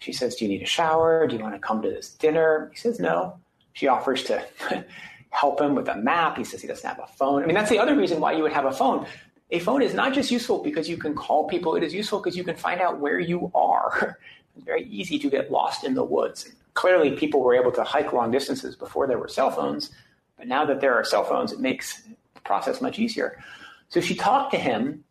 She 0.00 0.12
says, 0.12 0.34
Do 0.34 0.44
you 0.44 0.50
need 0.50 0.62
a 0.62 0.66
shower? 0.66 1.26
Do 1.26 1.36
you 1.36 1.42
want 1.42 1.54
to 1.54 1.60
come 1.60 1.80
to 1.82 1.88
this 1.88 2.10
dinner? 2.10 2.70
He 2.72 2.78
says, 2.78 2.98
No. 2.98 3.38
She 3.72 3.86
offers 3.86 4.24
to 4.24 4.44
help 5.30 5.60
him 5.60 5.74
with 5.74 5.88
a 5.88 5.96
map. 5.96 6.36
He 6.36 6.44
says 6.44 6.60
he 6.60 6.66
doesn't 6.66 6.88
have 6.88 6.98
a 6.98 7.06
phone. 7.06 7.42
I 7.42 7.46
mean, 7.46 7.54
that's 7.54 7.70
the 7.70 7.78
other 7.78 7.94
reason 7.94 8.18
why 8.18 8.32
you 8.32 8.42
would 8.42 8.52
have 8.52 8.64
a 8.64 8.72
phone. 8.72 9.06
A 9.50 9.60
phone 9.60 9.82
is 9.82 9.94
not 9.94 10.12
just 10.12 10.30
useful 10.30 10.62
because 10.62 10.88
you 10.88 10.96
can 10.96 11.14
call 11.14 11.46
people, 11.46 11.76
it 11.76 11.82
is 11.82 11.94
useful 11.94 12.18
because 12.18 12.36
you 12.36 12.44
can 12.44 12.56
find 12.56 12.80
out 12.80 12.98
where 12.98 13.20
you 13.20 13.50
are. 13.54 14.18
It's 14.56 14.64
very 14.66 14.84
easy 14.84 15.18
to 15.20 15.30
get 15.30 15.50
lost 15.50 15.84
in 15.84 15.94
the 15.94 16.04
woods 16.04 16.50
clearly 16.78 17.10
people 17.10 17.40
were 17.40 17.56
able 17.56 17.72
to 17.72 17.82
hike 17.82 18.12
long 18.12 18.30
distances 18.30 18.76
before 18.76 19.08
there 19.08 19.18
were 19.18 19.26
cell 19.26 19.50
phones, 19.50 19.90
but 20.36 20.46
now 20.46 20.64
that 20.64 20.80
there 20.80 20.94
are 20.94 21.02
cell 21.02 21.24
phones, 21.24 21.50
it 21.50 21.58
makes 21.58 22.02
the 22.02 22.40
process 22.44 22.80
much 22.80 23.00
easier. 23.00 23.42
So 23.88 24.00
she 24.00 24.14
talked 24.14 24.52
to 24.52 24.58
him. 24.58 25.02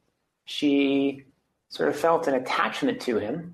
She 0.45 1.25
sort 1.67 1.89
of 1.89 1.97
felt 1.97 2.25
an 2.25 2.35
attachment 2.35 3.01
to 3.01 3.17
him. 3.17 3.53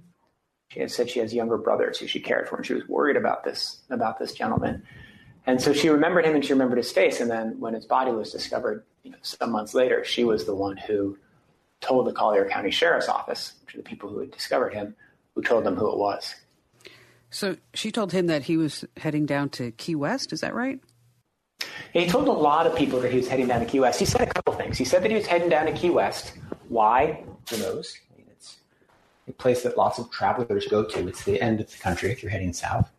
She 0.68 0.80
had 0.80 0.92
said 0.92 1.10
she 1.10 1.22
has 1.22 1.34
younger 1.34 1.58
brothers 1.58 1.98
who 1.98 2.06
she 2.06 2.20
cared 2.20 2.48
for, 2.48 2.58
and 2.58 2.64
she 2.64 2.76
was 2.76 2.88
worried 2.88 3.18
about 3.18 3.44
this 3.44 3.82
about 3.90 4.20
this 4.20 4.34
gentleman. 4.34 4.84
And 5.48 5.60
so 5.60 5.74
she 5.74 5.90
remembered 5.90 6.24
him 6.24 6.36
and 6.36 6.46
she 6.46 6.54
remembered 6.54 6.78
his 6.78 6.92
face. 6.92 7.20
And 7.20 7.32
then 7.32 7.60
when 7.60 7.74
his 7.74 7.86
body 7.86 8.12
was 8.12 8.32
discovered, 8.32 8.84
you 9.02 9.10
know, 9.10 9.18
some 9.24 9.52
months 9.52 9.74
later, 9.74 10.06
she 10.06 10.24
was 10.24 10.46
the 10.46 10.54
one 10.54 10.78
who 10.78 11.18
told 11.82 12.06
the 12.06 12.14
Collier 12.14 12.48
County 12.48 12.70
Sheriff's 12.70 13.10
Office, 13.10 13.54
which 13.66 13.74
are 13.74 13.80
the 13.80 13.84
people 13.84 14.08
who 14.08 14.20
had 14.20 14.30
discovered 14.30 14.76
him, 14.76 14.96
who 15.34 15.42
told 15.42 15.64
them 15.64 15.76
who 15.76 15.92
it 15.92 15.98
was. 15.98 16.36
So 17.34 17.58
she 17.74 17.92
told 17.92 18.12
him 18.12 18.28
that 18.28 18.44
he 18.44 18.58
was 18.58 18.86
heading 18.98 19.26
down 19.26 19.50
to 19.52 19.72
Key 19.72 19.96
West. 19.96 20.32
Is 20.32 20.42
that 20.42 20.54
right? 20.54 20.80
he 21.94 22.08
told 22.08 22.28
a 22.28 22.32
lot 22.32 22.68
of 22.68 22.76
people 22.76 23.00
that 23.02 23.12
he 23.12 23.18
was 23.18 23.28
heading 23.28 23.48
down 23.48 23.60
to 23.60 23.66
Key 23.66 23.80
West. 23.80 24.00
He 24.00 24.06
said 24.06 24.22
a 24.22 24.28
couple 24.28 24.54
things. 24.54 24.78
He 24.78 24.86
said 24.86 25.04
that 25.04 25.12
he 25.12 25.16
was 25.16 25.26
heading 25.26 25.50
down 25.50 25.66
to 25.66 25.72
Key 25.72 25.90
West. 25.90 26.34
Why? 26.70 27.24
Who 27.50 27.58
knows? 27.58 27.98
I 28.12 28.18
mean, 28.18 28.28
it's 28.32 28.58
a 29.28 29.32
place 29.32 29.64
that 29.64 29.78
lots 29.78 30.00
of 30.00 30.12
travelers 30.12 30.68
go 30.68 30.84
to. 30.84 31.08
It's 31.08 31.24
the 31.24 31.42
end 31.42 31.60
of 31.60 31.72
the 31.72 31.78
country 31.78 32.12
if 32.12 32.22
you're 32.22 32.32
heading 32.32 32.54
south. 32.54 32.92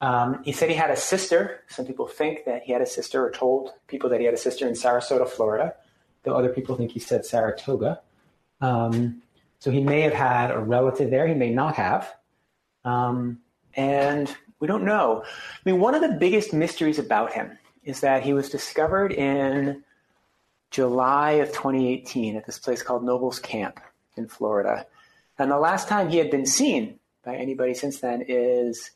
Um, 0.00 0.42
he 0.44 0.52
said 0.52 0.70
he 0.70 0.74
had 0.76 0.90
a 0.90 0.96
sister. 0.96 1.62
Some 1.68 1.84
people 1.84 2.06
think 2.06 2.44
that 2.46 2.62
he 2.62 2.72
had 2.72 2.80
a 2.80 2.86
sister, 2.86 3.24
or 3.24 3.30
told 3.30 3.74
people 3.86 4.08
that 4.10 4.20
he 4.20 4.26
had 4.26 4.34
a 4.34 4.38
sister 4.38 4.66
in 4.66 4.74
Sarasota, 4.74 5.28
Florida, 5.28 5.74
though 6.22 6.34
other 6.34 6.48
people 6.48 6.76
think 6.76 6.92
he 6.92 7.00
said 7.00 7.26
Saratoga. 7.26 8.00
Um, 8.62 9.22
so 9.58 9.70
he 9.70 9.82
may 9.82 10.00
have 10.00 10.14
had 10.14 10.50
a 10.50 10.58
relative 10.58 11.10
there. 11.10 11.26
He 11.26 11.34
may 11.34 11.50
not 11.50 11.74
have. 11.74 12.14
Um, 12.84 13.40
and 13.74 14.34
we 14.58 14.66
don't 14.66 14.84
know. 14.84 15.24
I 15.24 15.70
mean, 15.70 15.80
one 15.80 15.94
of 15.94 16.02
the 16.02 16.16
biggest 16.16 16.52
mysteries 16.52 16.98
about 16.98 17.32
him 17.32 17.58
is 17.84 18.00
that 18.00 18.22
he 18.22 18.32
was 18.32 18.50
discovered 18.50 19.12
in 19.12 19.82
July 20.70 21.32
of 21.32 21.48
2018 21.48 22.36
at 22.36 22.46
this 22.46 22.58
place 22.58 22.82
called 22.82 23.04
Noble's 23.04 23.38
Camp 23.38 23.80
in 24.16 24.28
Florida. 24.28 24.86
And 25.38 25.50
the 25.50 25.58
last 25.58 25.88
time 25.88 26.10
he 26.10 26.18
had 26.18 26.30
been 26.30 26.46
seen 26.46 26.98
by 27.24 27.36
anybody 27.36 27.74
since 27.74 28.00
then 28.00 28.22
is, 28.26 28.90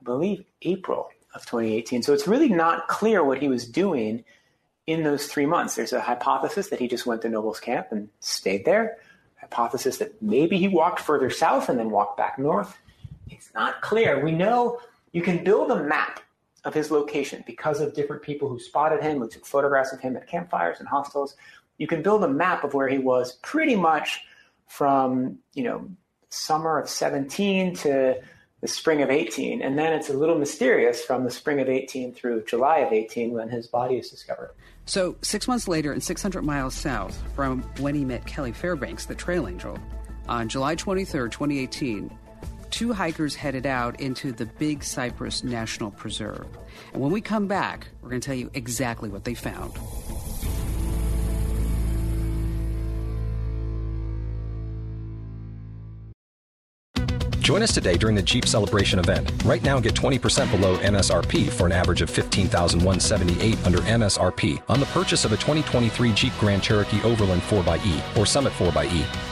I 0.00 0.04
believe, 0.04 0.44
April 0.62 1.10
of 1.34 1.42
2018. 1.42 2.02
So 2.02 2.12
it's 2.12 2.26
really 2.26 2.48
not 2.48 2.88
clear 2.88 3.22
what 3.22 3.38
he 3.38 3.48
was 3.48 3.66
doing 3.66 4.24
in 4.86 5.02
those 5.02 5.26
three 5.26 5.46
months. 5.46 5.76
There's 5.76 5.92
a 5.92 6.00
hypothesis 6.00 6.68
that 6.68 6.80
he 6.80 6.88
just 6.88 7.06
went 7.06 7.22
to 7.22 7.28
Noble's 7.28 7.60
Camp 7.60 7.88
and 7.90 8.08
stayed 8.20 8.64
there. 8.64 8.98
Hypothesis 9.40 9.98
that 9.98 10.20
maybe 10.22 10.58
he 10.58 10.68
walked 10.68 11.00
further 11.00 11.30
south 11.30 11.68
and 11.68 11.78
then 11.78 11.90
walked 11.90 12.16
back 12.16 12.38
north. 12.38 12.76
It's 13.32 13.52
not 13.54 13.80
clear. 13.82 14.24
We 14.24 14.32
know 14.32 14.80
you 15.12 15.22
can 15.22 15.44
build 15.44 15.70
a 15.70 15.82
map 15.82 16.20
of 16.64 16.74
his 16.74 16.90
location 16.90 17.42
because 17.46 17.80
of 17.80 17.94
different 17.94 18.22
people 18.22 18.48
who 18.48 18.58
spotted 18.58 19.02
him, 19.02 19.18
who 19.18 19.28
took 19.28 19.44
photographs 19.44 19.92
of 19.92 20.00
him 20.00 20.16
at 20.16 20.26
campfires 20.28 20.78
and 20.78 20.88
hostels. 20.88 21.36
You 21.78 21.86
can 21.86 22.02
build 22.02 22.22
a 22.22 22.28
map 22.28 22.64
of 22.64 22.74
where 22.74 22.88
he 22.88 22.98
was 22.98 23.32
pretty 23.42 23.74
much 23.74 24.24
from, 24.68 25.38
you 25.54 25.64
know, 25.64 25.88
summer 26.28 26.78
of 26.78 26.88
17 26.88 27.74
to 27.76 28.20
the 28.60 28.68
spring 28.68 29.02
of 29.02 29.10
18. 29.10 29.60
And 29.60 29.78
then 29.78 29.92
it's 29.92 30.08
a 30.08 30.14
little 30.14 30.38
mysterious 30.38 31.02
from 31.02 31.24
the 31.24 31.30
spring 31.30 31.60
of 31.60 31.68
18 31.68 32.14
through 32.14 32.44
July 32.44 32.78
of 32.78 32.92
18 32.92 33.32
when 33.32 33.48
his 33.48 33.66
body 33.66 33.96
is 33.96 34.08
discovered. 34.08 34.52
So, 34.86 35.16
six 35.20 35.46
months 35.46 35.68
later, 35.68 35.92
and 35.92 36.02
600 36.02 36.42
miles 36.42 36.74
south 36.74 37.20
from 37.34 37.62
when 37.78 37.94
he 37.94 38.04
met 38.04 38.24
Kelly 38.24 38.52
Fairbanks, 38.52 39.06
the 39.06 39.14
trail 39.14 39.46
angel, 39.46 39.78
on 40.28 40.48
July 40.48 40.74
23, 40.74 41.28
2018, 41.28 42.18
two 42.72 42.92
hikers 42.92 43.36
headed 43.36 43.66
out 43.66 44.00
into 44.00 44.32
the 44.32 44.46
Big 44.46 44.82
Cypress 44.82 45.44
National 45.44 45.92
Preserve. 45.92 46.46
And 46.92 47.00
when 47.00 47.12
we 47.12 47.20
come 47.20 47.46
back, 47.46 47.86
we're 48.00 48.08
going 48.08 48.20
to 48.20 48.26
tell 48.26 48.34
you 48.34 48.50
exactly 48.54 49.08
what 49.08 49.24
they 49.24 49.34
found. 49.34 49.78
Join 57.42 57.60
us 57.62 57.74
today 57.74 57.96
during 57.96 58.14
the 58.16 58.22
Jeep 58.22 58.46
Celebration 58.46 58.98
event. 58.98 59.30
Right 59.44 59.62
now, 59.62 59.78
get 59.80 59.94
20% 59.94 60.50
below 60.50 60.78
MSRP 60.78 61.50
for 61.50 61.66
an 61.66 61.72
average 61.72 62.00
of 62.00 62.08
15178 62.08 63.66
under 63.66 63.78
MSRP 63.78 64.62
on 64.68 64.80
the 64.80 64.86
purchase 64.86 65.24
of 65.24 65.32
a 65.32 65.36
2023 65.36 66.12
Jeep 66.12 66.32
Grand 66.38 66.62
Cherokee 66.62 67.02
Overland 67.02 67.42
4xE 67.42 68.16
or 68.16 68.24
Summit 68.24 68.52
4xE. 68.54 69.31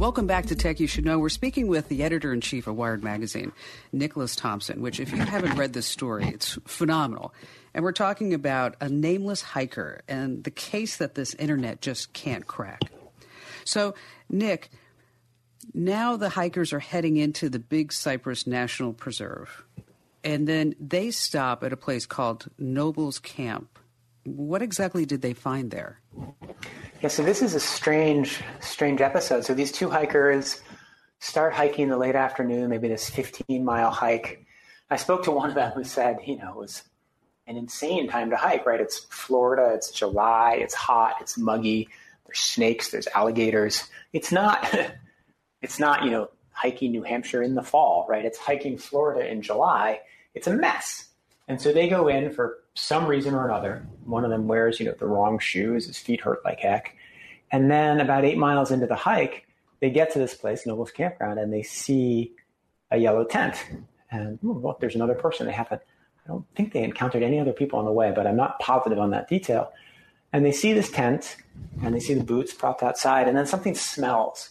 Welcome 0.00 0.26
back 0.26 0.46
to 0.46 0.56
Tech 0.56 0.80
You 0.80 0.86
Should 0.86 1.04
Know. 1.04 1.18
We're 1.18 1.28
speaking 1.28 1.66
with 1.66 1.90
the 1.90 2.02
editor 2.02 2.32
in 2.32 2.40
chief 2.40 2.66
of 2.66 2.74
Wired 2.74 3.04
Magazine, 3.04 3.52
Nicholas 3.92 4.34
Thompson, 4.34 4.80
which, 4.80 4.98
if 4.98 5.12
you 5.12 5.18
haven't 5.18 5.58
read 5.58 5.74
this 5.74 5.84
story, 5.84 6.26
it's 6.26 6.58
phenomenal. 6.66 7.34
And 7.74 7.84
we're 7.84 7.92
talking 7.92 8.32
about 8.32 8.76
a 8.80 8.88
nameless 8.88 9.42
hiker 9.42 10.00
and 10.08 10.42
the 10.42 10.50
case 10.50 10.96
that 10.96 11.16
this 11.16 11.34
internet 11.34 11.82
just 11.82 12.14
can't 12.14 12.46
crack. 12.46 12.80
So, 13.66 13.94
Nick, 14.30 14.70
now 15.74 16.16
the 16.16 16.30
hikers 16.30 16.72
are 16.72 16.80
heading 16.80 17.18
into 17.18 17.50
the 17.50 17.58
Big 17.58 17.92
Cypress 17.92 18.46
National 18.46 18.94
Preserve, 18.94 19.64
and 20.24 20.48
then 20.48 20.74
they 20.80 21.10
stop 21.10 21.62
at 21.62 21.74
a 21.74 21.76
place 21.76 22.06
called 22.06 22.46
Noble's 22.56 23.18
Camp. 23.18 23.78
What 24.24 24.62
exactly 24.62 25.04
did 25.04 25.20
they 25.20 25.34
find 25.34 25.70
there? 25.70 26.00
Yeah, 27.00 27.08
so 27.08 27.22
this 27.22 27.40
is 27.40 27.54
a 27.54 27.60
strange, 27.60 28.42
strange 28.60 29.00
episode. 29.00 29.46
So 29.46 29.54
these 29.54 29.72
two 29.72 29.88
hikers 29.88 30.60
start 31.18 31.54
hiking 31.54 31.84
in 31.84 31.88
the 31.88 31.96
late 31.96 32.14
afternoon, 32.14 32.68
maybe 32.68 32.88
this 32.88 33.08
15 33.08 33.64
mile 33.64 33.90
hike. 33.90 34.44
I 34.90 34.96
spoke 34.96 35.24
to 35.24 35.30
one 35.30 35.48
of 35.48 35.54
them 35.54 35.72
who 35.72 35.82
said, 35.82 36.18
you 36.26 36.36
know, 36.36 36.50
it 36.50 36.56
was 36.56 36.82
an 37.46 37.56
insane 37.56 38.06
time 38.06 38.28
to 38.30 38.36
hike, 38.36 38.66
right? 38.66 38.82
It's 38.82 38.98
Florida, 38.98 39.72
it's 39.74 39.90
July, 39.90 40.58
it's 40.60 40.74
hot, 40.74 41.14
it's 41.22 41.38
muggy, 41.38 41.88
there's 42.26 42.38
snakes, 42.38 42.90
there's 42.90 43.08
alligators. 43.14 43.88
It's 44.12 44.30
not, 44.30 44.70
it's 45.62 45.78
not, 45.78 46.04
you 46.04 46.10
know, 46.10 46.28
hiking 46.50 46.90
New 46.90 47.02
Hampshire 47.02 47.42
in 47.42 47.54
the 47.54 47.62
fall, 47.62 48.04
right? 48.10 48.26
It's 48.26 48.36
hiking 48.36 48.76
Florida 48.76 49.26
in 49.26 49.40
July. 49.40 50.00
It's 50.34 50.48
a 50.48 50.52
mess. 50.52 51.06
And 51.48 51.62
so 51.62 51.72
they 51.72 51.88
go 51.88 52.08
in 52.08 52.30
for 52.30 52.58
some 52.80 53.06
reason 53.06 53.34
or 53.34 53.46
another. 53.46 53.86
One 54.04 54.24
of 54.24 54.30
them 54.30 54.48
wears, 54.48 54.80
you 54.80 54.86
know, 54.86 54.94
the 54.98 55.06
wrong 55.06 55.38
shoes. 55.38 55.86
His 55.86 55.98
feet 55.98 56.20
hurt 56.20 56.44
like 56.44 56.60
heck. 56.60 56.96
And 57.50 57.70
then 57.70 58.00
about 58.00 58.24
eight 58.24 58.38
miles 58.38 58.70
into 58.70 58.86
the 58.86 58.96
hike, 58.96 59.46
they 59.80 59.90
get 59.90 60.12
to 60.12 60.18
this 60.18 60.34
place, 60.34 60.66
Noble's 60.66 60.90
Campground, 60.90 61.38
and 61.38 61.52
they 61.52 61.62
see 61.62 62.32
a 62.90 62.98
yellow 62.98 63.24
tent. 63.24 63.56
And 64.10 64.38
oh, 64.44 64.76
there's 64.80 64.94
another 64.94 65.14
person. 65.14 65.46
They 65.46 65.52
haven't, 65.52 65.82
I 66.24 66.28
don't 66.28 66.44
think 66.54 66.72
they 66.72 66.82
encountered 66.82 67.22
any 67.22 67.40
other 67.40 67.52
people 67.52 67.78
on 67.78 67.84
the 67.84 67.92
way, 67.92 68.12
but 68.14 68.26
I'm 68.26 68.36
not 68.36 68.58
positive 68.58 68.98
on 68.98 69.10
that 69.10 69.28
detail. 69.28 69.72
And 70.32 70.44
they 70.44 70.52
see 70.52 70.72
this 70.72 70.90
tent 70.90 71.36
and 71.82 71.94
they 71.94 72.00
see 72.00 72.14
the 72.14 72.24
boots 72.24 72.54
propped 72.54 72.82
outside, 72.82 73.28
and 73.28 73.36
then 73.36 73.46
something 73.46 73.74
smells 73.74 74.50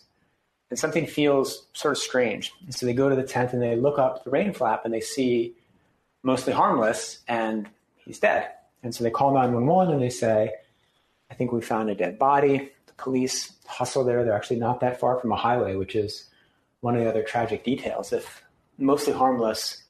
and 0.69 0.77
something 0.77 1.07
feels 1.07 1.67
sort 1.73 1.93
of 1.93 1.97
strange. 1.97 2.51
And 2.65 2.75
so 2.75 2.85
they 2.85 2.93
go 2.93 3.09
to 3.09 3.15
the 3.15 3.23
tent 3.23 3.53
and 3.53 3.61
they 3.61 3.75
look 3.75 3.97
up 3.97 4.23
the 4.23 4.29
rain 4.29 4.53
flap 4.53 4.85
and 4.85 4.93
they 4.93 5.01
see 5.01 5.55
mostly 6.21 6.53
harmless 6.53 7.19
and 7.27 7.69
he's 8.09 8.19
dead. 8.19 8.47
And 8.81 8.93
so 8.93 9.03
they 9.03 9.11
call 9.11 9.35
911 9.35 9.93
and 9.93 10.01
they 10.01 10.09
say, 10.09 10.51
I 11.29 11.35
think 11.35 11.51
we 11.51 11.61
found 11.61 11.91
a 11.91 11.95
dead 11.95 12.17
body. 12.17 12.71
The 12.87 12.93
police 12.93 13.53
hustle 13.67 14.03
there. 14.03 14.23
They're 14.23 14.33
actually 14.33 14.59
not 14.59 14.79
that 14.79 14.99
far 14.99 15.19
from 15.19 15.31
a 15.31 15.35
highway, 15.35 15.75
which 15.75 15.95
is 15.95 16.27
one 16.81 16.95
of 16.95 17.03
the 17.03 17.07
other 17.07 17.21
tragic 17.21 17.63
details. 17.63 18.11
If 18.11 18.43
mostly 18.79 19.13
harmless 19.13 19.83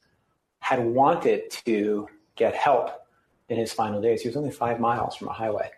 had 0.58 0.84
wanted 0.84 1.50
to 1.64 2.08
get 2.36 2.54
help 2.54 2.90
in 3.48 3.56
his 3.56 3.72
final 3.72 4.02
days, 4.02 4.20
he 4.20 4.28
was 4.28 4.36
only 4.36 4.50
five 4.50 4.78
miles 4.78 5.16
from 5.16 5.28
a 5.28 5.32
highway. 5.32 5.70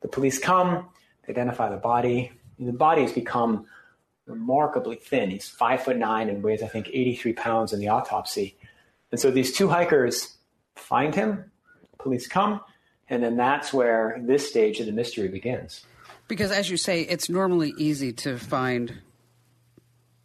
The 0.00 0.08
police 0.08 0.38
come, 0.38 0.86
they 1.26 1.32
identify 1.32 1.68
the 1.68 1.78
body. 1.78 2.30
The 2.60 2.72
body 2.72 3.02
has 3.02 3.12
become 3.12 3.66
remarkably 4.26 4.96
thin. 4.96 5.30
He's 5.30 5.48
five 5.48 5.82
foot 5.82 5.96
nine 5.96 6.28
and 6.28 6.44
weighs, 6.44 6.62
I 6.62 6.68
think, 6.68 6.90
83 6.92 7.32
pounds 7.32 7.72
in 7.72 7.80
the 7.80 7.88
autopsy. 7.88 8.56
And 9.10 9.18
so 9.18 9.32
these 9.32 9.52
two 9.52 9.68
hikers 9.68 10.36
find 10.76 11.12
him, 11.12 11.50
police 11.98 12.26
come, 12.26 12.60
and 13.08 13.22
then 13.22 13.36
that's 13.36 13.72
where 13.72 14.20
this 14.20 14.48
stage 14.48 14.80
of 14.80 14.86
the 14.86 14.92
mystery 14.92 15.28
begins. 15.28 15.84
Because, 16.28 16.50
as 16.50 16.70
you 16.70 16.76
say, 16.76 17.02
it's 17.02 17.28
normally 17.28 17.72
easy 17.78 18.12
to 18.12 18.38
find 18.38 19.00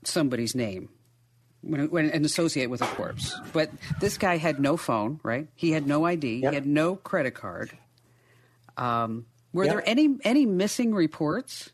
somebody's 0.03 0.53
name 0.53 0.89
when, 1.61 1.89
when 1.89 2.09
and 2.09 2.25
associate 2.25 2.67
with 2.67 2.81
a 2.81 2.87
corpse. 2.87 3.39
But 3.53 3.69
this 3.99 4.17
guy 4.17 4.37
had 4.37 4.59
no 4.59 4.77
phone, 4.77 5.19
right? 5.23 5.47
He 5.55 5.71
had 5.71 5.87
no 5.87 6.05
ID. 6.05 6.39
Yep. 6.39 6.51
He 6.51 6.55
had 6.55 6.65
no 6.65 6.95
credit 6.95 7.33
card. 7.33 7.71
Um, 8.75 9.25
were 9.53 9.65
yep. 9.65 9.75
there 9.75 9.83
any 9.89 10.17
any 10.23 10.45
missing 10.45 10.93
reports? 10.93 11.71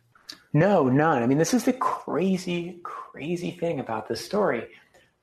No, 0.54 0.90
none. 0.90 1.22
I 1.22 1.28
mean, 1.28 1.38
this 1.38 1.54
is 1.54 1.66
the 1.66 1.74
crazy, 1.74 2.80
crazy 2.84 3.52
thing 3.52 3.80
about 3.80 4.08
this 4.08 4.24
story. 4.24 4.68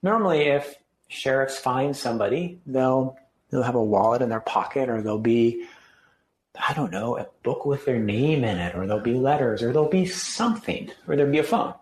Normally, 0.03 0.43
if 0.43 0.77
sheriffs 1.09 1.59
find 1.59 1.97
somebody, 1.97 2.61
they'll 2.67 3.17
they'll 3.51 3.63
have 3.63 3.75
a 3.75 3.83
wallet 3.83 4.23
in 4.23 4.29
their 4.29 4.41
pocket, 4.41 4.89
or 4.89 5.03
they'll 5.03 5.19
be, 5.19 5.67
I 6.69 6.75
don't 6.75 6.93
know, 6.93 7.17
a 7.19 7.27
book 7.43 7.67
with 7.67 7.85
their 7.85 7.99
name 7.99 8.45
in 8.45 8.59
it, 8.59 8.75
or 8.75 8.87
there'll 8.87 9.03
be 9.03 9.15
letters, 9.15 9.63
or 9.63 9.73
there'll 9.73 9.89
be 9.89 10.07
something, 10.07 10.91
or 11.07 11.17
there'll 11.17 11.33
be 11.33 11.39
a 11.39 11.45
phone. 11.45 11.75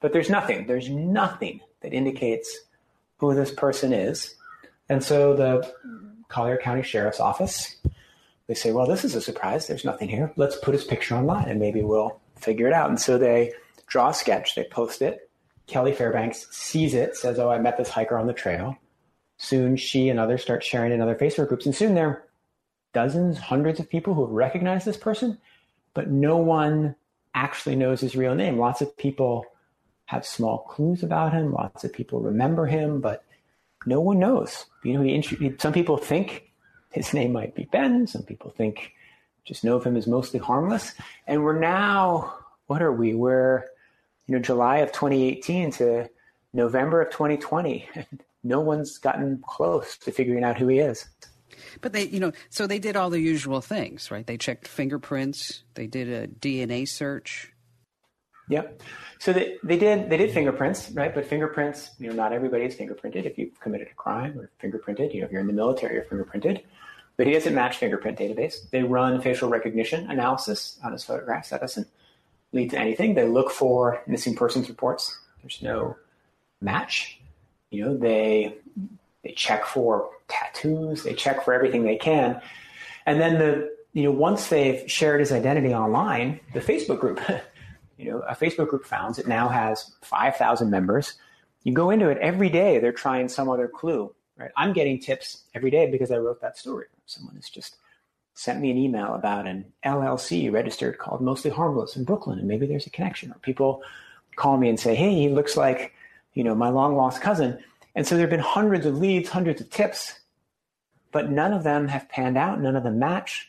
But 0.00 0.12
there's 0.12 0.30
nothing. 0.30 0.66
There's 0.66 0.88
nothing 0.88 1.60
that 1.80 1.92
indicates 1.92 2.58
who 3.18 3.34
this 3.34 3.50
person 3.50 3.92
is. 3.92 4.34
And 4.88 5.04
so 5.04 5.34
the 5.34 5.72
Collier 6.28 6.56
County 6.56 6.82
Sheriff's 6.82 7.20
Office, 7.20 7.76
they 8.46 8.54
say, 8.54 8.72
well, 8.72 8.86
this 8.86 9.04
is 9.04 9.14
a 9.14 9.20
surprise. 9.20 9.66
There's 9.66 9.84
nothing 9.84 10.08
here. 10.08 10.32
Let's 10.36 10.56
put 10.56 10.74
his 10.74 10.84
picture 10.84 11.14
online 11.14 11.48
and 11.48 11.60
maybe 11.60 11.82
we'll 11.82 12.18
figure 12.36 12.66
it 12.66 12.72
out. 12.72 12.88
And 12.88 13.00
so 13.00 13.18
they 13.18 13.52
draw 13.86 14.08
a 14.08 14.14
sketch, 14.14 14.54
they 14.54 14.64
post 14.64 15.02
it. 15.02 15.30
Kelly 15.66 15.92
Fairbanks 15.92 16.48
sees 16.50 16.94
it, 16.94 17.14
says, 17.14 17.38
Oh, 17.38 17.50
I 17.50 17.58
met 17.58 17.76
this 17.76 17.90
hiker 17.90 18.18
on 18.18 18.26
the 18.26 18.32
trail. 18.32 18.76
Soon 19.42 19.74
she 19.74 20.10
and 20.10 20.20
others 20.20 20.42
start 20.42 20.62
sharing 20.62 20.92
in 20.92 21.00
other 21.00 21.14
Facebook 21.14 21.48
groups. 21.48 21.64
And 21.64 21.74
soon 21.74 21.94
there 21.94 22.06
are 22.06 22.24
dozens, 22.92 23.38
hundreds 23.38 23.80
of 23.80 23.88
people 23.88 24.12
who 24.12 24.26
recognize 24.26 24.84
this 24.84 24.98
person, 24.98 25.38
but 25.94 26.10
no 26.10 26.36
one 26.36 26.94
actually 27.34 27.74
knows 27.74 28.02
his 28.02 28.14
real 28.14 28.34
name. 28.34 28.58
Lots 28.58 28.82
of 28.82 28.94
people 28.98 29.46
have 30.04 30.26
small 30.26 30.58
clues 30.58 31.02
about 31.02 31.32
him. 31.32 31.54
Lots 31.54 31.84
of 31.84 31.92
people 31.94 32.20
remember 32.20 32.66
him, 32.66 33.00
but 33.00 33.24
no 33.86 33.98
one 34.02 34.18
knows. 34.18 34.66
You 34.84 34.92
know, 34.92 35.00
he, 35.00 35.54
some 35.58 35.72
people 35.72 35.96
think 35.96 36.52
his 36.90 37.14
name 37.14 37.32
might 37.32 37.54
be 37.54 37.64
Ben. 37.64 38.06
Some 38.06 38.24
people 38.24 38.50
think 38.50 38.92
just 39.46 39.64
know 39.64 39.76
of 39.76 39.84
him 39.84 39.96
as 39.96 40.06
mostly 40.06 40.38
harmless. 40.38 40.92
And 41.26 41.42
we're 41.42 41.58
now, 41.58 42.34
what 42.66 42.82
are 42.82 42.92
we? 42.92 43.14
We're, 43.14 43.64
you 44.26 44.36
know, 44.36 44.42
July 44.42 44.80
of 44.80 44.92
2018 44.92 45.70
to 45.72 46.10
November 46.52 47.00
of 47.00 47.10
2020. 47.10 47.88
no 48.42 48.60
one's 48.60 48.98
gotten 48.98 49.42
close 49.46 49.96
to 49.98 50.12
figuring 50.12 50.44
out 50.44 50.58
who 50.58 50.68
he 50.68 50.78
is. 50.78 51.06
But 51.80 51.92
they, 51.92 52.04
you 52.06 52.20
know, 52.20 52.32
so 52.48 52.66
they 52.66 52.78
did 52.78 52.96
all 52.96 53.10
the 53.10 53.20
usual 53.20 53.60
things, 53.60 54.10
right? 54.10 54.26
They 54.26 54.36
checked 54.36 54.66
fingerprints, 54.66 55.62
they 55.74 55.86
did 55.86 56.08
a 56.08 56.26
DNA 56.26 56.88
search. 56.88 57.52
Yep. 58.48 58.82
So 59.18 59.32
they, 59.32 59.58
they 59.62 59.78
did 59.78 60.10
they 60.10 60.16
did 60.16 60.32
fingerprints, 60.32 60.90
right? 60.92 61.14
But 61.14 61.26
fingerprints, 61.26 61.90
you 62.00 62.08
know, 62.08 62.14
not 62.14 62.32
everybody 62.32 62.64
is 62.64 62.74
fingerprinted. 62.74 63.24
If 63.24 63.38
you've 63.38 63.58
committed 63.60 63.88
a 63.92 63.94
crime 63.94 64.38
or 64.38 64.50
fingerprinted, 64.60 65.14
you 65.14 65.20
know, 65.20 65.26
if 65.26 65.32
you're 65.32 65.40
in 65.40 65.46
the 65.46 65.52
military, 65.52 65.94
you're 65.94 66.04
fingerprinted 66.04 66.62
but 67.20 67.26
he 67.26 67.34
doesn't 67.34 67.54
match 67.54 67.76
fingerprint 67.76 68.18
database. 68.18 68.70
They 68.70 68.82
run 68.82 69.20
facial 69.20 69.50
recognition 69.50 70.10
analysis 70.10 70.80
on 70.82 70.92
his 70.92 71.04
photographs. 71.04 71.50
That 71.50 71.60
doesn't 71.60 71.86
lead 72.52 72.70
to 72.70 72.78
anything. 72.78 73.12
They 73.12 73.28
look 73.28 73.50
for 73.50 74.02
missing 74.06 74.34
persons 74.34 74.70
reports. 74.70 75.18
There's 75.42 75.60
no 75.60 75.98
match. 76.62 77.19
You 77.70 77.84
know, 77.84 77.96
they 77.96 78.56
they 79.22 79.32
check 79.32 79.64
for 79.64 80.10
tattoos. 80.28 81.02
They 81.02 81.14
check 81.14 81.44
for 81.44 81.54
everything 81.54 81.84
they 81.84 81.96
can, 81.96 82.40
and 83.06 83.20
then 83.20 83.38
the 83.38 83.70
you 83.92 84.04
know 84.04 84.10
once 84.10 84.48
they've 84.48 84.90
shared 84.90 85.20
his 85.20 85.32
identity 85.32 85.72
online, 85.72 86.40
the 86.52 86.60
Facebook 86.60 87.00
group, 87.00 87.20
you 87.96 88.10
know, 88.10 88.18
a 88.20 88.34
Facebook 88.34 88.68
group 88.68 88.84
founds 88.84 89.18
it 89.18 89.28
now 89.28 89.48
has 89.48 89.92
five 90.02 90.36
thousand 90.36 90.70
members. 90.70 91.14
You 91.62 91.74
go 91.74 91.90
into 91.90 92.08
it 92.08 92.18
every 92.18 92.48
day. 92.48 92.78
They're 92.78 92.92
trying 92.92 93.28
some 93.28 93.48
other 93.48 93.68
clue. 93.68 94.14
Right? 94.36 94.50
I'm 94.56 94.72
getting 94.72 94.98
tips 94.98 95.44
every 95.54 95.70
day 95.70 95.90
because 95.90 96.10
I 96.10 96.16
wrote 96.16 96.40
that 96.40 96.56
story. 96.56 96.86
Someone 97.04 97.34
has 97.36 97.50
just 97.50 97.76
sent 98.32 98.58
me 98.58 98.70
an 98.70 98.78
email 98.78 99.14
about 99.14 99.46
an 99.46 99.66
LLC 99.84 100.50
registered 100.50 100.96
called 100.96 101.20
Mostly 101.20 101.50
Harmless 101.50 101.94
in 101.94 102.04
Brooklyn, 102.04 102.38
and 102.38 102.48
maybe 102.48 102.66
there's 102.66 102.86
a 102.86 102.90
connection. 102.90 103.30
Or 103.30 103.38
people 103.42 103.82
call 104.36 104.56
me 104.56 104.70
and 104.70 104.80
say, 104.80 104.94
"Hey, 104.94 105.14
he 105.14 105.28
looks 105.28 105.56
like 105.56 105.92
you 106.34 106.44
know 106.44 106.54
my 106.54 106.68
long 106.68 106.96
lost 106.96 107.20
cousin." 107.22 107.58
And 107.94 108.06
so 108.06 108.14
there 108.14 108.22
have 108.22 108.30
been 108.30 108.40
hundreds 108.40 108.86
of 108.86 108.98
leads, 108.98 109.28
hundreds 109.28 109.60
of 109.60 109.70
tips, 109.70 110.20
but 111.12 111.30
none 111.30 111.52
of 111.52 111.64
them 111.64 111.88
have 111.88 112.08
panned 112.08 112.36
out. 112.36 112.60
None 112.60 112.76
of 112.76 112.84
them 112.84 112.98
match. 112.98 113.48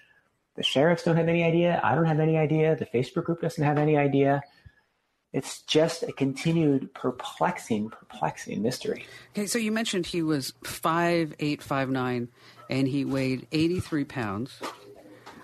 The 0.55 0.63
sheriffs 0.63 1.03
don't 1.03 1.15
have 1.15 1.29
any 1.29 1.43
idea. 1.43 1.79
I 1.83 1.95
don't 1.95 2.05
have 2.05 2.19
any 2.19 2.37
idea. 2.37 2.75
The 2.75 2.85
Facebook 2.85 3.25
group 3.25 3.41
doesn't 3.41 3.63
have 3.63 3.77
any 3.77 3.97
idea. 3.97 4.41
It's 5.33 5.61
just 5.61 6.03
a 6.03 6.11
continued 6.11 6.93
perplexing, 6.93 7.89
perplexing 7.89 8.61
mystery. 8.61 9.05
Okay, 9.31 9.47
so 9.47 9.57
you 9.57 9.71
mentioned 9.71 10.05
he 10.05 10.21
was 10.21 10.53
five 10.63 11.33
eight, 11.39 11.61
five 11.61 11.89
nine, 11.89 12.27
and 12.69 12.87
he 12.87 13.05
weighed 13.05 13.47
83 13.51 14.03
pounds. 14.03 14.59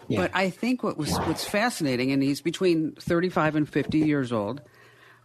Yeah. 0.09 0.21
But 0.21 0.31
I 0.33 0.49
think 0.49 0.83
what 0.83 0.97
was 0.97 1.15
what's 1.19 1.45
fascinating, 1.45 2.11
and 2.11 2.21
he's 2.21 2.41
between 2.41 2.93
35 2.93 3.55
and 3.55 3.69
50 3.69 3.99
years 3.99 4.31
old. 4.33 4.61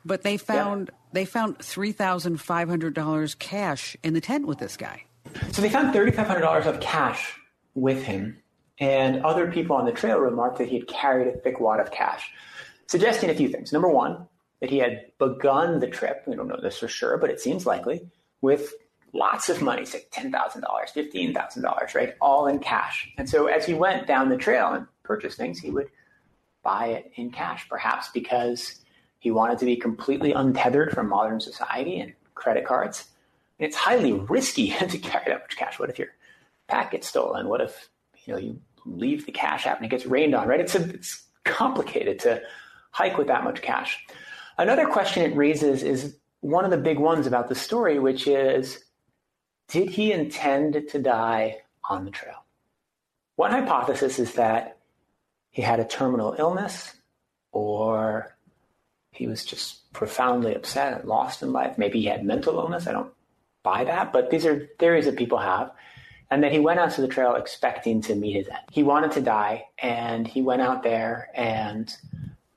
But 0.04 0.22
they 0.22 0.36
found 0.36 0.90
yeah. 0.90 0.98
they 1.12 1.24
found 1.24 1.58
three 1.58 1.92
thousand 1.92 2.40
five 2.40 2.68
hundred 2.68 2.94
dollars 2.94 3.34
cash 3.34 3.96
in 4.02 4.14
the 4.14 4.20
tent 4.20 4.46
with 4.46 4.58
this 4.58 4.76
guy. 4.76 5.04
So 5.52 5.62
they 5.62 5.70
found 5.70 5.92
thirty 5.92 6.12
five 6.12 6.26
hundred 6.26 6.40
dollars 6.40 6.66
of 6.66 6.80
cash 6.80 7.38
with 7.74 8.02
him, 8.02 8.38
and 8.78 9.24
other 9.24 9.50
people 9.50 9.76
on 9.76 9.86
the 9.86 9.92
trail 9.92 10.18
remarked 10.18 10.58
that 10.58 10.68
he 10.68 10.78
had 10.78 10.88
carried 10.88 11.28
a 11.28 11.38
thick 11.38 11.60
wad 11.60 11.80
of 11.80 11.90
cash, 11.90 12.30
suggesting 12.86 13.30
a 13.30 13.34
few 13.34 13.48
things. 13.48 13.72
Number 13.72 13.88
one, 13.88 14.26
that 14.60 14.70
he 14.70 14.78
had 14.78 15.06
begun 15.18 15.80
the 15.80 15.88
trip. 15.88 16.22
We 16.26 16.36
don't 16.36 16.48
know 16.48 16.60
this 16.60 16.78
for 16.78 16.88
sure, 16.88 17.18
but 17.18 17.30
it 17.30 17.40
seems 17.40 17.66
likely 17.66 18.08
with 18.40 18.72
lots 19.12 19.48
of 19.48 19.60
money, 19.60 19.84
say 19.84 20.06
$10,000, 20.12 20.62
$15,000, 20.62 21.94
right? 21.94 22.14
All 22.20 22.46
in 22.46 22.60
cash. 22.60 23.12
And 23.18 23.28
so 23.28 23.46
as 23.46 23.66
he 23.66 23.74
went 23.74 24.06
down 24.06 24.28
the 24.28 24.36
trail 24.36 24.72
and 24.72 24.86
purchased 25.02 25.36
things, 25.36 25.58
he 25.58 25.70
would 25.70 25.88
buy 26.62 26.86
it 26.86 27.12
in 27.16 27.30
cash, 27.30 27.68
perhaps 27.68 28.10
because 28.14 28.81
he 29.22 29.30
wanted 29.30 29.56
to 29.56 29.64
be 29.64 29.76
completely 29.76 30.32
untethered 30.32 30.90
from 30.90 31.08
modern 31.08 31.38
society 31.38 32.00
and 32.00 32.12
credit 32.34 32.66
cards. 32.66 33.04
And 33.56 33.68
it's 33.68 33.76
highly 33.76 34.14
risky 34.14 34.70
to 34.80 34.98
carry 34.98 35.26
that 35.28 35.42
much 35.42 35.56
cash. 35.56 35.78
What 35.78 35.90
if 35.90 35.98
your 35.98 36.08
pack 36.66 36.90
gets 36.90 37.06
stolen? 37.06 37.48
What 37.48 37.60
if 37.60 37.88
you 38.24 38.32
know 38.32 38.40
you 38.40 38.60
leave 38.84 39.24
the 39.24 39.30
cash 39.30 39.64
app 39.64 39.76
and 39.76 39.86
it 39.86 39.90
gets 39.90 40.06
rained 40.06 40.34
on? 40.34 40.48
Right? 40.48 40.58
It's 40.58 40.74
a, 40.74 40.82
it's 40.90 41.22
complicated 41.44 42.18
to 42.20 42.42
hike 42.90 43.16
with 43.16 43.28
that 43.28 43.44
much 43.44 43.62
cash. 43.62 44.04
Another 44.58 44.88
question 44.88 45.22
it 45.22 45.36
raises 45.36 45.84
is 45.84 46.16
one 46.40 46.64
of 46.64 46.72
the 46.72 46.76
big 46.76 46.98
ones 46.98 47.28
about 47.28 47.48
the 47.48 47.54
story, 47.54 48.00
which 48.00 48.26
is 48.26 48.82
did 49.68 49.88
he 49.88 50.12
intend 50.12 50.82
to 50.90 50.98
die 50.98 51.58
on 51.88 52.04
the 52.04 52.10
trail? 52.10 52.44
One 53.36 53.52
hypothesis 53.52 54.18
is 54.18 54.34
that 54.34 54.78
he 55.50 55.62
had 55.62 55.78
a 55.78 55.84
terminal 55.84 56.34
illness 56.36 56.92
or 57.52 58.36
he 59.12 59.26
was 59.26 59.44
just 59.44 59.92
profoundly 59.92 60.54
upset 60.54 61.00
and 61.00 61.08
lost 61.08 61.42
in 61.42 61.52
life. 61.52 61.78
Maybe 61.78 62.00
he 62.00 62.06
had 62.06 62.24
mental 62.24 62.58
illness. 62.58 62.86
I 62.86 62.92
don't 62.92 63.12
buy 63.62 63.84
that, 63.84 64.12
but 64.12 64.30
these 64.30 64.46
are 64.46 64.68
theories 64.78 65.04
that 65.04 65.16
people 65.16 65.38
have. 65.38 65.70
And 66.30 66.42
then 66.42 66.50
he 66.50 66.58
went 66.58 66.80
out 66.80 66.92
to 66.92 67.02
the 67.02 67.08
trail 67.08 67.34
expecting 67.34 68.00
to 68.02 68.14
meet 68.14 68.32
his 68.32 68.48
end. 68.48 68.64
He 68.70 68.82
wanted 68.82 69.12
to 69.12 69.20
die, 69.20 69.66
and 69.78 70.26
he 70.26 70.40
went 70.40 70.62
out 70.62 70.82
there, 70.82 71.28
and 71.34 71.94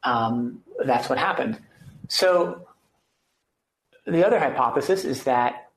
um, 0.04 0.64
that's 0.86 1.10
what 1.10 1.18
happened. 1.18 1.60
So 2.08 2.68
the 4.06 4.26
other 4.26 4.40
hypothesis 4.40 5.04
is 5.04 5.24
that 5.26 5.70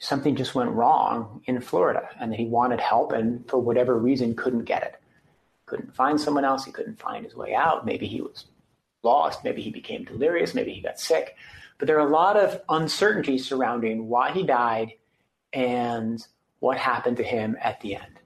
something 0.00 0.36
just 0.36 0.54
went 0.54 0.70
wrong 0.70 1.42
in 1.44 1.60
Florida 1.60 2.08
and 2.18 2.32
that 2.32 2.38
he 2.38 2.46
wanted 2.46 2.80
help 2.80 3.12
and 3.12 3.48
for 3.48 3.58
whatever 3.58 3.98
reason 3.98 4.34
couldn't 4.34 4.64
get 4.64 4.82
it. 4.82 5.00
couldn't 5.66 5.94
find 5.94 6.20
someone 6.20 6.44
else. 6.44 6.64
He 6.64 6.72
couldn't 6.72 6.98
find 6.98 7.24
his 7.24 7.34
way 7.34 7.54
out. 7.54 7.84
Maybe 7.84 8.06
he 8.06 8.20
was 8.20 8.46
lost. 9.04 9.44
Maybe 9.44 9.62
he 9.62 9.70
became 9.70 10.04
delirious. 10.04 10.54
Maybe 10.54 10.72
he 10.72 10.80
got 10.80 10.98
sick. 10.98 11.36
But 11.78 11.86
there 11.86 11.98
are 11.98 12.06
a 12.06 12.10
lot 12.10 12.36
of 12.36 12.60
uncertainties 12.68 13.46
surrounding 13.46 14.08
why 14.08 14.32
he 14.32 14.44
died 14.44 14.92
and 15.52 16.24
what 16.60 16.78
happened 16.78 17.18
to 17.18 17.24
him 17.24 17.56
at 17.60 17.80
the 17.80 17.96
end. 17.96 18.20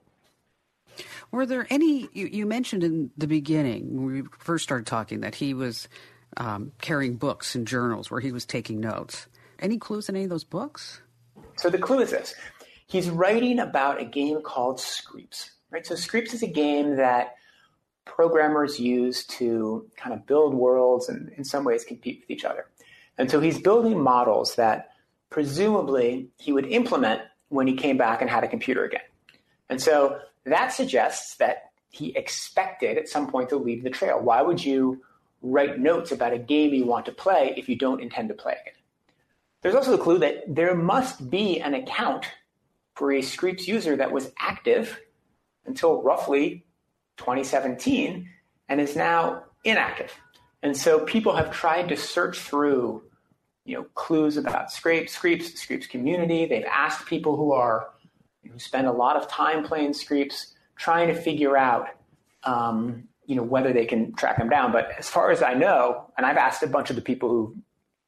Were 1.31 1.45
there 1.45 1.67
any, 1.69 2.09
you, 2.13 2.27
you 2.27 2.45
mentioned 2.45 2.83
in 2.83 3.11
the 3.17 3.27
beginning, 3.27 3.95
when 3.95 4.13
we 4.13 4.23
first 4.39 4.63
started 4.63 4.87
talking, 4.87 5.21
that 5.21 5.35
he 5.35 5.53
was 5.53 5.87
um, 6.37 6.71
carrying 6.81 7.15
books 7.15 7.55
and 7.55 7.67
journals 7.67 8.09
where 8.09 8.21
he 8.21 8.31
was 8.31 8.45
taking 8.45 8.79
notes. 8.79 9.27
Any 9.59 9.77
clues 9.77 10.09
in 10.09 10.15
any 10.15 10.23
of 10.23 10.29
those 10.29 10.43
books? 10.43 11.01
So 11.57 11.69
the 11.69 11.77
clue 11.77 11.99
is 11.99 12.11
this 12.11 12.33
he's 12.87 13.09
writing 13.09 13.59
about 13.59 14.01
a 14.01 14.05
game 14.05 14.41
called 14.41 14.79
Screeps. 14.79 15.51
Right? 15.69 15.85
So 15.85 15.95
Screeps 15.95 16.33
is 16.33 16.41
a 16.41 16.47
game 16.47 16.95
that 16.95 17.35
programmers 18.09 18.79
use 18.79 19.25
to 19.25 19.85
kind 19.95 20.13
of 20.13 20.25
build 20.25 20.53
worlds 20.53 21.09
and 21.09 21.29
in 21.37 21.43
some 21.43 21.63
ways 21.63 21.83
compete 21.83 22.21
with 22.21 22.29
each 22.29 22.43
other. 22.43 22.65
And 23.17 23.29
so 23.29 23.39
he's 23.39 23.59
building 23.59 24.01
models 24.01 24.55
that 24.55 24.89
presumably 25.29 26.29
he 26.37 26.51
would 26.51 26.65
implement 26.65 27.21
when 27.49 27.67
he 27.67 27.75
came 27.75 27.97
back 27.97 28.21
and 28.21 28.29
had 28.29 28.43
a 28.43 28.47
computer 28.47 28.83
again. 28.83 29.01
And 29.69 29.81
so 29.81 30.19
that 30.45 30.73
suggests 30.73 31.35
that 31.37 31.71
he 31.91 32.15
expected 32.15 32.97
at 32.97 33.07
some 33.07 33.27
point 33.27 33.49
to 33.49 33.57
leave 33.57 33.83
the 33.83 33.89
trail. 33.89 34.19
Why 34.19 34.41
would 34.41 34.63
you 34.63 35.01
write 35.41 35.79
notes 35.79 36.11
about 36.11 36.33
a 36.33 36.37
game 36.37 36.73
you 36.73 36.85
want 36.85 37.05
to 37.05 37.11
play 37.11 37.53
if 37.57 37.69
you 37.69 37.75
don't 37.75 38.01
intend 38.01 38.29
to 38.29 38.35
play 38.35 38.57
it? 38.65 38.73
There's 39.61 39.75
also 39.75 39.91
the 39.91 40.03
clue 40.03 40.19
that 40.19 40.43
there 40.47 40.75
must 40.75 41.29
be 41.29 41.59
an 41.59 41.73
account 41.73 42.25
for 42.95 43.11
a 43.11 43.21
Screeps 43.21 43.67
user 43.67 43.95
that 43.95 44.11
was 44.11 44.31
active 44.39 44.99
until 45.65 46.01
roughly 46.01 46.65
2017 47.19 48.27
and 48.69 48.81
is 48.81 48.95
now 48.95 49.43
inactive. 49.63 50.11
And 50.63 50.75
so 50.75 50.99
people 51.05 51.35
have 51.35 51.51
tried 51.51 51.89
to 51.89 51.97
search 51.97 52.39
through 52.39 53.03
you 53.65 53.75
know, 53.75 53.83
clues 53.93 54.35
about 54.35 54.71
Scrapes, 54.71 55.13
Screeps, 55.13 55.53
Screeps 55.59 55.85
community. 55.85 56.45
They've 56.45 56.65
asked 56.65 57.05
people 57.05 57.37
who 57.37 57.51
are 57.51 57.89
who 58.49 58.57
spend 58.57 58.87
a 58.87 58.91
lot 58.91 59.15
of 59.15 59.27
time 59.27 59.63
playing 59.63 59.93
Screeps, 59.93 60.55
trying 60.75 61.07
to 61.09 61.13
figure 61.13 61.55
out 61.55 61.89
um, 62.45 63.03
you 63.27 63.35
know 63.35 63.43
whether 63.43 63.71
they 63.71 63.85
can 63.85 64.13
track 64.13 64.37
them 64.37 64.49
down. 64.49 64.71
But 64.71 64.89
as 64.97 65.07
far 65.07 65.29
as 65.29 65.43
I 65.43 65.53
know, 65.53 66.09
and 66.17 66.25
I've 66.25 66.37
asked 66.37 66.63
a 66.63 66.67
bunch 66.67 66.89
of 66.89 66.95
the 66.95 67.01
people 67.01 67.29
who 67.29 67.55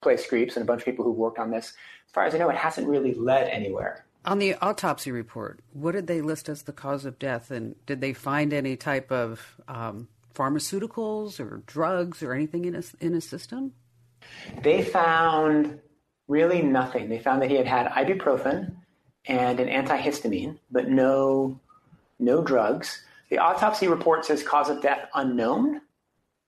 play 0.02 0.18
Screeps 0.18 0.56
and 0.56 0.64
a 0.64 0.66
bunch 0.66 0.82
of 0.82 0.86
people 0.86 1.06
who've 1.06 1.16
worked 1.16 1.38
on 1.38 1.52
this, 1.52 1.68
as 1.68 2.12
far 2.12 2.26
as 2.26 2.34
I 2.34 2.40
know, 2.40 2.50
it 2.50 2.56
hasn't 2.56 2.88
really 2.88 3.14
led 3.14 3.48
anywhere. 3.50 4.06
On 4.24 4.38
the 4.38 4.56
autopsy 4.56 5.12
report, 5.12 5.62
what 5.74 5.94
did 5.94 6.06
they 6.06 6.22
list 6.22 6.48
as 6.48 6.64
the 6.64 6.72
cause 6.72 7.06
of 7.06 7.18
death, 7.18 7.50
and 7.50 7.76
did 7.88 8.02
they 8.02 8.14
find 8.14 8.54
any 8.54 8.76
type 8.76 9.12
of 9.12 9.60
um, 9.68 10.08
pharmaceuticals 10.36 11.40
or 11.40 11.64
drugs 11.66 12.22
or 12.22 12.34
anything 12.34 12.66
in 12.66 12.76
his 12.76 12.96
in 13.00 13.14
his 13.14 13.28
system? 13.28 13.74
They 14.62 14.84
found 14.84 15.80
really 16.28 16.62
nothing. 16.62 17.10
They 17.10 17.18
found 17.18 17.42
that 17.42 17.50
he 17.50 17.56
had 17.56 17.68
had 17.68 17.88
ibuprofen 17.88 18.76
and 19.26 19.60
an 19.60 19.68
antihistamine, 19.68 20.60
but 20.70 20.88
no 20.88 21.60
no 22.20 22.44
drugs. 22.44 23.04
The 23.30 23.40
autopsy 23.40 23.88
report 23.88 24.26
says 24.26 24.44
cause 24.44 24.70
of 24.70 24.82
death 24.82 25.10
unknown. 25.16 25.82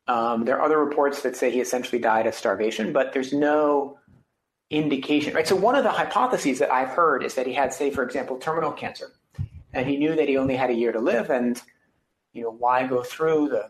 Um, 0.08 0.46
there 0.46 0.58
are 0.60 0.66
other 0.66 0.78
reports 0.78 1.22
that 1.22 1.36
say 1.36 1.50
he 1.50 1.62
essentially 1.62 2.00
died 2.00 2.28
of 2.28 2.36
starvation, 2.36 2.94
but 2.94 3.14
there's 3.14 3.34
no 3.34 3.98
indication, 4.70 5.34
right? 5.34 5.48
So 5.48 5.56
one 5.56 5.76
of 5.76 5.84
the 5.84 5.92
hypotheses 5.92 6.60
that 6.60 6.72
I've 6.72 6.90
heard 6.90 7.24
is 7.24 7.36
that 7.36 7.46
he 7.46 7.54
had, 7.54 7.74
say, 7.74 7.92
for 7.92 8.04
example, 8.04 8.38
terminal 8.38 8.72
cancer, 8.72 9.12
and 9.74 9.88
he 9.88 9.98
knew 9.98 10.16
that 10.16 10.28
he 10.28 10.38
only 10.38 10.56
had 10.56 10.70
a 10.70 10.74
year 10.74 10.92
to 10.92 11.00
live, 11.00 11.30
and 11.30 11.62
you 12.34 12.44
know, 12.44 12.52
why 12.52 12.88
go 12.88 13.04
through 13.04 13.50
the 13.50 13.70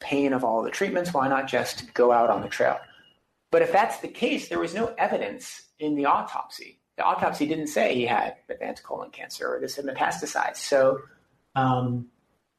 pain 0.00 0.32
of 0.32 0.44
all 0.44 0.62
the 0.62 0.70
treatments? 0.70 1.12
Why 1.12 1.28
not 1.28 1.46
just 1.46 1.92
go 1.94 2.12
out 2.12 2.30
on 2.30 2.42
the 2.42 2.48
trail? 2.48 2.78
But 3.50 3.62
if 3.62 3.72
that's 3.72 3.98
the 3.98 4.08
case, 4.08 4.48
there 4.48 4.58
was 4.58 4.74
no 4.74 4.94
evidence 4.96 5.62
in 5.78 5.94
the 5.94 6.06
autopsy. 6.06 6.80
The 6.96 7.04
autopsy 7.04 7.46
didn't 7.46 7.68
say 7.68 7.94
he 7.94 8.06
had 8.06 8.36
advanced 8.48 8.82
colon 8.82 9.10
cancer 9.10 9.54
or 9.54 9.60
this 9.60 9.76
had 9.76 9.84
metastasized. 9.84 10.56
So 10.56 11.00
um, 11.54 12.06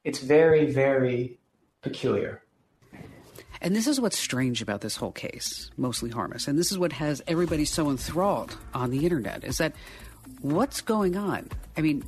it's 0.03 0.19
very, 0.19 0.71
very 0.71 1.39
peculiar. 1.81 2.40
And 3.61 3.75
this 3.75 3.85
is 3.85 4.01
what's 4.01 4.17
strange 4.17 4.61
about 4.61 4.81
this 4.81 4.95
whole 4.95 5.11
case, 5.11 5.69
mostly 5.77 6.09
harmless. 6.09 6.47
And 6.47 6.57
this 6.57 6.71
is 6.71 6.79
what 6.79 6.91
has 6.93 7.21
everybody 7.27 7.65
so 7.65 7.89
enthralled 7.89 8.57
on 8.73 8.89
the 8.89 9.03
internet 9.03 9.43
is 9.43 9.59
that 9.59 9.73
what's 10.41 10.81
going 10.81 11.15
on? 11.15 11.49
I 11.77 11.81
mean, 11.81 12.03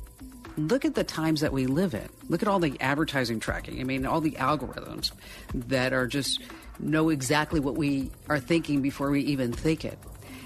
look 0.56 0.84
at 0.84 0.94
the 0.94 1.04
times 1.04 1.40
that 1.40 1.52
we 1.52 1.66
live 1.66 1.94
in. 1.94 2.08
Look 2.28 2.42
at 2.42 2.48
all 2.48 2.58
the 2.58 2.76
advertising 2.80 3.38
tracking. 3.38 3.80
I 3.80 3.84
mean, 3.84 4.04
all 4.04 4.20
the 4.20 4.32
algorithms 4.32 5.12
that 5.54 5.92
are 5.92 6.08
just 6.08 6.42
know 6.80 7.08
exactly 7.08 7.60
what 7.60 7.76
we 7.76 8.10
are 8.28 8.40
thinking 8.40 8.82
before 8.82 9.10
we 9.10 9.20
even 9.22 9.52
think 9.52 9.84
it. 9.84 9.98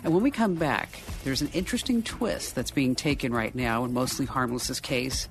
And 0.05 0.12
when 0.12 0.23
we 0.23 0.31
come 0.31 0.55
back, 0.55 1.01
there's 1.25 1.42
an 1.42 1.51
interesting 1.55 2.03
twist 2.03 2.55
that's 2.55 2.71
being 2.71 2.94
taken 2.94 3.33
right 3.33 3.55
now 3.55 3.85
in 3.85 3.92
Mostly 3.92 4.27
Harmless's 4.27 4.79
case 4.79 5.29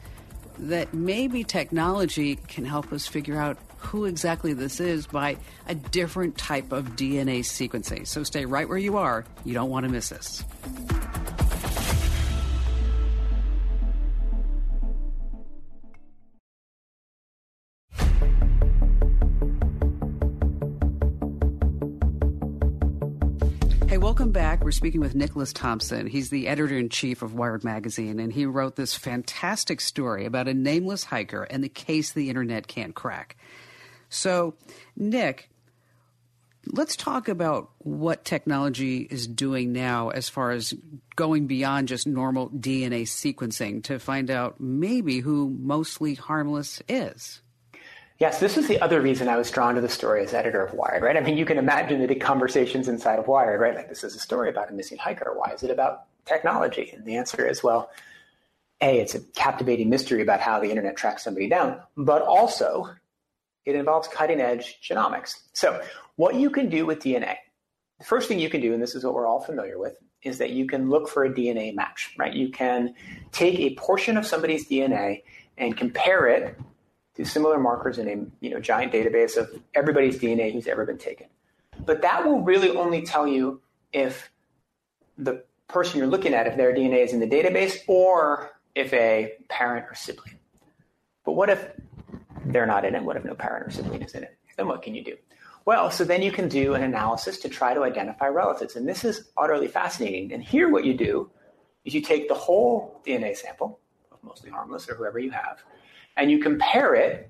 that 0.60 0.94
maybe 0.94 1.44
technology 1.44 2.36
can 2.36 2.66
help 2.66 2.92
us 2.92 3.08
figure 3.08 3.40
out 3.40 3.58
who 3.78 4.06
exactly 4.06 4.54
this 4.54 4.80
is 4.80 5.08
by 5.08 5.38
a 5.68 5.76
different 5.76 6.38
type 6.38 6.72
of 6.72 6.96
DNA 6.96 7.40
sequencing. 7.40 8.08
So 8.08 8.24
stay 8.24 8.46
right 8.46 8.68
where 8.68 8.78
you 8.78 8.98
are. 8.98 9.26
You 9.44 9.54
don't 9.54 9.70
want 9.70 9.86
to 9.86 9.92
miss 9.92 10.10
this. 10.10 10.44
Welcome 24.18 24.32
back. 24.32 24.64
We're 24.64 24.72
speaking 24.72 25.00
with 25.00 25.14
Nicholas 25.16 25.54
Thompson. 25.54 26.08
He's 26.08 26.32
the 26.32 26.48
editor 26.48 26.76
in 26.76 26.90
chief 26.90 27.22
of 27.22 27.36
Wired 27.36 27.64
Magazine, 27.64 28.20
and 28.20 28.34
he 28.34 28.48
wrote 28.48 28.76
this 28.76 28.96
fantastic 28.96 29.80
story 29.80 30.26
about 30.26 30.48
a 30.48 30.56
nameless 30.56 31.04
hiker 31.04 31.44
and 31.44 31.64
the 31.64 31.70
case 31.70 32.12
the 32.12 32.28
internet 32.28 32.68
can't 32.68 32.96
crack. 32.96 33.38
So, 34.10 34.56
Nick, 34.96 35.50
let's 36.72 36.96
talk 36.96 37.28
about 37.28 37.72
what 37.80 38.26
technology 38.26 39.00
is 39.10 39.28
doing 39.28 39.74
now 39.74 40.10
as 40.10 40.30
far 40.30 40.52
as 40.52 40.74
going 41.16 41.48
beyond 41.48 41.88
just 41.88 42.08
normal 42.08 42.50
DNA 42.50 43.04
sequencing 43.04 43.84
to 43.84 44.00
find 44.00 44.30
out 44.30 44.60
maybe 44.60 45.20
who 45.20 45.50
mostly 45.50 46.16
harmless 46.16 46.82
is. 46.88 47.42
Yes, 48.20 48.40
this 48.40 48.58
is 48.58 48.68
the 48.68 48.82
other 48.82 49.00
reason 49.00 49.28
I 49.28 49.38
was 49.38 49.52
drawn 49.52 49.76
to 49.76 49.82
the 49.82 49.90
story 49.90 50.24
as 50.24 50.34
editor 50.34 50.66
of 50.66 50.74
Wired, 50.74 51.04
right? 51.04 51.16
I 51.16 51.20
mean, 51.20 51.38
you 51.38 51.46
can 51.46 51.60
imagine 51.60 52.06
the 52.06 52.16
conversations 52.16 52.88
inside 52.88 53.20
of 53.20 53.28
Wired, 53.28 53.62
right? 53.62 53.76
Like, 53.76 53.90
this 53.90 54.04
is 54.04 54.16
a 54.16 54.20
story 54.20 54.50
about 54.50 54.72
a 54.72 54.74
missing 54.74 54.98
hiker. 54.98 55.34
Why 55.36 55.52
is 55.52 55.62
it 55.62 55.70
about 55.70 56.06
technology? 56.26 56.92
And 56.96 57.06
the 57.06 57.18
answer 57.18 57.46
is, 57.48 57.62
well, 57.62 57.92
A, 58.82 59.00
it's 59.00 59.14
a 59.14 59.20
captivating 59.20 59.90
mystery 59.90 60.24
about 60.24 60.40
how 60.40 60.60
the 60.60 60.70
internet 60.70 60.98
tracks 60.98 61.24
somebody 61.24 61.48
down, 61.48 61.80
but 61.96 62.24
also 62.24 62.90
it 63.68 63.76
involves 63.76 64.08
cutting 64.08 64.40
edge 64.40 64.80
genomics. 64.82 65.42
So, 65.52 65.82
what 66.16 66.36
you 66.36 66.50
can 66.50 66.70
do 66.70 66.86
with 66.86 67.00
DNA, 67.00 67.36
the 68.00 68.06
first 68.06 68.30
thing 68.30 68.40
you 68.40 68.50
can 68.50 68.62
do, 68.62 68.74
and 68.74 68.82
this 68.82 68.96
is 68.96 69.04
what 69.04 69.14
we're 69.14 69.28
all 69.28 69.42
familiar 69.42 69.78
with, 69.78 69.98
is 70.24 70.38
that 70.38 70.52
you 70.52 70.66
can 70.66 70.90
look 70.90 71.10
for 71.10 71.26
a 71.26 71.30
DNA 71.30 71.76
match, 71.76 72.16
right? 72.18 72.34
You 72.34 72.50
can 72.50 72.96
take 73.34 73.60
a 73.60 73.76
portion 73.76 74.16
of 74.16 74.26
somebody's 74.26 74.68
DNA 74.70 75.24
and 75.58 75.76
compare 75.76 76.28
it 76.28 76.58
to 77.16 77.26
similar 77.26 77.60
markers 77.60 77.98
in 77.98 78.08
a 78.08 78.46
you 78.46 78.52
know, 78.52 78.60
giant 78.60 78.94
database 78.94 79.36
of 79.36 79.50
everybody's 79.76 80.18
DNA 80.18 80.54
who's 80.54 80.68
ever 80.68 80.86
been 80.86 80.98
taken. 80.98 81.28
But 81.86 82.02
that 82.04 82.26
will 82.26 82.42
really 82.42 82.70
only 82.70 83.02
tell 83.02 83.28
you 83.28 83.62
if 83.92 84.32
the 85.18 85.44
person 85.68 85.98
you're 85.98 86.08
looking 86.08 86.34
at, 86.34 86.48
if 86.48 86.56
their 86.56 86.74
DNA 86.74 87.04
is 87.04 87.12
in 87.12 87.20
the 87.20 87.28
database 87.28 87.80
or 87.88 88.52
if 88.76 88.94
a 88.94 89.34
parent 89.50 89.86
or 89.90 89.96
sibling. 89.96 90.40
But 91.26 91.34
what 91.34 91.50
if 91.50 91.68
they're 92.52 92.66
not 92.66 92.86
in 92.86 92.96
it? 92.96 93.04
What 93.04 93.18
if 93.18 93.26
no 93.26 93.34
parent 93.34 93.68
or 93.68 93.72
sibling 93.72 94.02
is 94.02 94.14
in 94.14 94.24
it? 94.24 94.38
Then 94.58 94.68
what 94.68 94.82
can 94.82 94.96
you 94.96 95.04
do? 95.04 95.16
Well, 95.66 95.92
so 95.92 96.04
then 96.04 96.22
you 96.22 96.32
can 96.32 96.48
do 96.48 96.76
an 96.76 96.84
analysis 96.84 97.38
to 97.40 97.50
try 97.50 97.74
to 97.74 97.84
identify 97.84 98.28
relatives. 98.28 98.76
And 98.76 98.88
this 98.88 99.04
is 99.04 99.30
utterly 99.38 99.68
fascinating. 99.68 100.32
And 100.32 100.42
here, 100.42 100.70
what 100.70 100.86
you 100.86 100.94
do 100.94 101.30
is 101.84 101.94
you 101.94 102.02
take 102.02 102.28
the 102.28 102.36
whole 102.36 103.02
DNA 103.06 103.36
sample, 103.36 103.80
of 104.12 104.24
mostly 104.24 104.50
harmless 104.50 104.90
or 104.90 104.96
whoever 104.96 105.20
you 105.20 105.32
have, 105.32 105.62
and 106.16 106.32
you 106.32 106.40
compare 106.40 106.96
it 106.96 107.30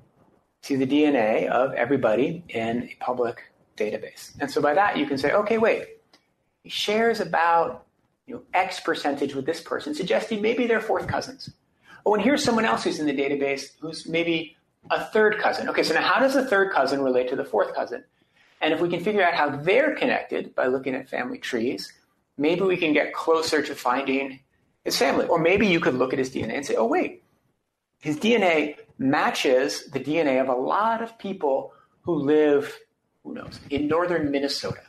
to 0.64 0.78
the 0.78 0.86
DNA 0.86 1.48
of 1.48 1.74
everybody 1.74 2.44
in 2.50 2.84
a 2.84 2.96
public 3.00 3.44
database. 3.76 4.34
And 4.40 4.52
so 4.52 4.62
by 4.62 4.74
that, 4.74 4.98
you 4.98 5.06
can 5.06 5.18
say, 5.18 5.32
okay, 5.32 5.58
wait, 5.58 5.86
he 6.64 6.70
shares 6.70 7.20
about 7.20 7.86
you 8.26 8.36
know, 8.36 8.42
X 8.54 8.80
percentage 8.82 9.34
with 9.34 9.46
this 9.46 9.62
person, 9.62 9.96
suggesting 9.96 10.42
maybe 10.42 10.68
they're 10.68 10.82
fourth 10.82 11.08
cousins. 11.08 11.50
Oh, 12.06 12.14
and 12.14 12.24
here's 12.24 12.44
someone 12.44 12.66
else 12.66 12.84
who's 12.84 13.00
in 13.00 13.06
the 13.06 13.16
database 13.16 13.72
who's 13.80 14.08
maybe 14.08 14.57
a 14.90 15.06
third 15.06 15.40
cousin. 15.40 15.70
Okay, 15.70 15.84
so 15.84 15.94
now 15.94 16.02
how 16.02 16.20
does 16.20 16.34
the 16.34 16.46
third 16.46 16.72
cousin 16.72 17.02
relate 17.02 17.30
to 17.30 17.36
the 17.36 17.46
fourth 17.46 17.74
cousin? 17.74 18.04
And 18.62 18.74
if 18.74 18.82
we 18.82 18.90
can 18.90 19.04
figure 19.04 19.24
out 19.24 19.34
how 19.34 19.50
they're 19.50 19.96
connected 19.96 20.56
by 20.56 20.68
looking 20.68 20.96
at 20.96 21.10
family 21.10 21.38
trees, 21.38 21.94
maybe 22.38 22.62
we 22.62 22.78
can 22.78 22.94
get 22.94 23.14
closer 23.14 23.62
to 23.62 23.76
finding 23.76 24.40
his 24.84 24.98
family. 24.98 25.28
Or 25.28 25.40
maybe 25.40 25.68
you 25.68 25.80
could 25.80 25.96
look 25.96 26.14
at 26.14 26.20
his 26.20 26.32
DNA 26.32 26.56
and 26.56 26.66
say, 26.66 26.76
oh, 26.76 26.86
wait, 26.86 27.24
his 28.00 28.18
DNA 28.18 28.78
matches 28.98 29.86
the 29.92 30.00
DNA 30.00 30.42
of 30.42 30.50
a 30.50 30.56
lot 30.56 31.02
of 31.02 31.18
people 31.20 31.74
who 32.02 32.16
live, 32.16 32.78
who 33.24 33.34
knows, 33.34 33.60
in 33.70 33.88
northern 33.88 34.32
Minnesota. 34.32 34.82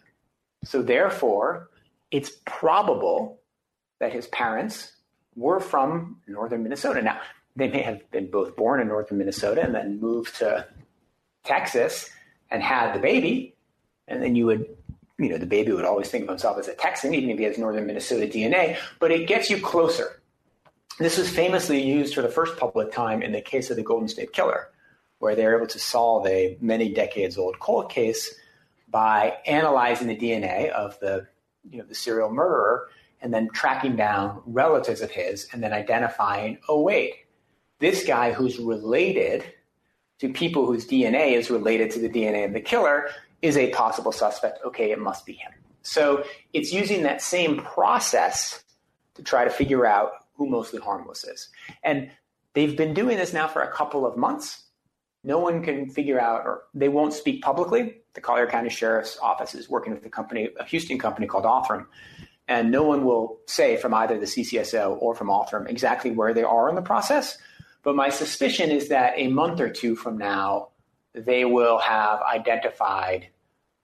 So 0.64 0.82
therefore, 0.82 1.68
it's 2.11 2.30
probable 2.46 3.40
that 4.00 4.12
his 4.12 4.26
parents 4.28 4.92
were 5.34 5.61
from 5.61 6.20
northern 6.26 6.62
Minnesota. 6.62 7.02
Now, 7.02 7.20
they 7.59 7.68
may 7.68 7.83
have 7.83 8.09
been 8.12 8.31
both 8.31 8.57
born 8.57 8.81
in 8.81 8.88
northern 8.88 9.18
Minnesota 9.18 9.62
and 9.62 9.75
then 9.75 10.01
moved 10.01 10.37
to 10.37 10.66
Texas 11.44 12.09
and 12.51 12.62
had 12.62 12.94
the 12.94 13.01
baby. 13.01 13.55
And 14.07 14.23
then 14.23 14.37
you 14.37 14.47
would, 14.47 14.64
you 15.18 15.29
know, 15.29 15.38
the 15.38 15.47
baby 15.47 15.73
would 15.73 15.85
always 15.85 16.09
think 16.09 16.23
of 16.23 16.29
himself 16.29 16.59
as 16.59 16.68
a 16.68 16.75
Texan, 16.75 17.14
even 17.14 17.31
if 17.31 17.38
he 17.38 17.44
has 17.44 17.59
northern 17.59 17.87
Minnesota 17.87 18.27
DNA, 18.27 18.79
but 19.01 19.11
it 19.11 19.27
gets 19.27 19.51
you 19.51 19.61
closer. 19.61 20.23
This 20.99 21.18
was 21.18 21.29
famously 21.29 21.83
used 21.83 22.14
for 22.14 22.23
the 22.23 22.29
first 22.29 22.57
public 22.57 22.92
time 22.92 23.23
in 23.23 23.33
the 23.33 23.40
case 23.40 23.71
of 23.71 23.77
the 23.77 23.83
Golden 23.83 24.09
State 24.09 24.33
Killer, 24.33 24.71
where 25.18 25.35
they 25.35 25.44
were 25.44 25.57
able 25.57 25.66
to 25.66 25.79
solve 25.79 26.27
a 26.27 26.57
many 26.61 26.92
decades 26.92 27.37
old 27.37 27.59
cold 27.59 27.90
case 27.90 28.35
by 28.88 29.37
analyzing 29.47 30.07
the 30.07 30.16
DNA 30.16 30.71
of 30.71 30.99
the, 31.01 31.27
you 31.68 31.79
know, 31.79 31.85
the 31.85 31.94
serial 31.94 32.31
murderer 32.31 32.88
and 33.21 33.35
then 33.35 33.49
tracking 33.53 33.97
down 33.97 34.42
relatives 34.47 35.01
of 35.01 35.11
his 35.11 35.49
and 35.53 35.62
then 35.62 35.73
identifying, 35.73 36.59
oh, 36.68 36.81
wait, 36.81 37.14
this 37.78 38.04
guy 38.04 38.32
who's 38.32 38.58
related 38.58 39.44
to 40.18 40.32
people 40.32 40.66
whose 40.66 40.86
DNA 40.86 41.32
is 41.32 41.50
related 41.50 41.90
to 41.92 42.00
the 42.00 42.08
DNA 42.08 42.44
of 42.44 42.52
the 42.52 42.60
killer 42.60 43.08
is 43.40 43.56
a 43.56 43.70
possible 43.70 44.12
suspect. 44.12 44.58
Okay, 44.64 44.90
it 44.90 44.98
must 44.98 45.24
be 45.24 45.34
him. 45.34 45.52
So 45.82 46.24
it's 46.52 46.72
using 46.72 47.04
that 47.04 47.22
same 47.22 47.58
process 47.58 48.62
to 49.14 49.22
try 49.22 49.44
to 49.44 49.50
figure 49.50 49.86
out 49.86 50.10
who 50.34 50.48
mostly 50.48 50.80
harmless 50.80 51.24
is. 51.24 51.48
And 51.82 52.10
they've 52.54 52.76
been 52.76 52.94
doing 52.94 53.16
this 53.16 53.32
now 53.32 53.48
for 53.48 53.62
a 53.62 53.72
couple 53.72 54.06
of 54.06 54.16
months. 54.16 54.64
No 55.24 55.38
one 55.38 55.62
can 55.62 55.88
figure 55.88 56.20
out, 56.20 56.42
or 56.44 56.62
they 56.74 56.88
won't 56.88 57.12
speak 57.12 57.42
publicly. 57.42 57.98
The 58.14 58.20
Collier 58.20 58.46
County 58.46 58.70
Sheriff's 58.70 59.18
Office 59.20 59.54
is 59.54 59.68
working 59.68 59.94
with 59.94 60.04
a 60.04 60.10
company, 60.10 60.48
a 60.58 60.64
Houston 60.64 60.98
company 60.98 61.26
called 61.26 61.44
Othram, 61.44 61.86
and 62.46 62.70
no 62.70 62.82
one 62.82 63.04
will 63.04 63.38
say 63.46 63.76
from 63.76 63.94
either 63.94 64.18
the 64.18 64.26
CCSO 64.26 65.00
or 65.00 65.14
from 65.14 65.28
Othram 65.28 65.68
exactly 65.68 66.10
where 66.10 66.32
they 66.32 66.42
are 66.44 66.68
in 66.68 66.74
the 66.74 66.82
process. 66.82 67.36
But 67.82 67.96
my 67.96 68.08
suspicion 68.08 68.70
is 68.70 68.88
that 68.88 69.14
a 69.16 69.28
month 69.28 69.60
or 69.60 69.70
two 69.70 69.94
from 69.96 70.18
now, 70.18 70.68
they 71.14 71.44
will 71.44 71.78
have 71.78 72.20
identified 72.22 73.28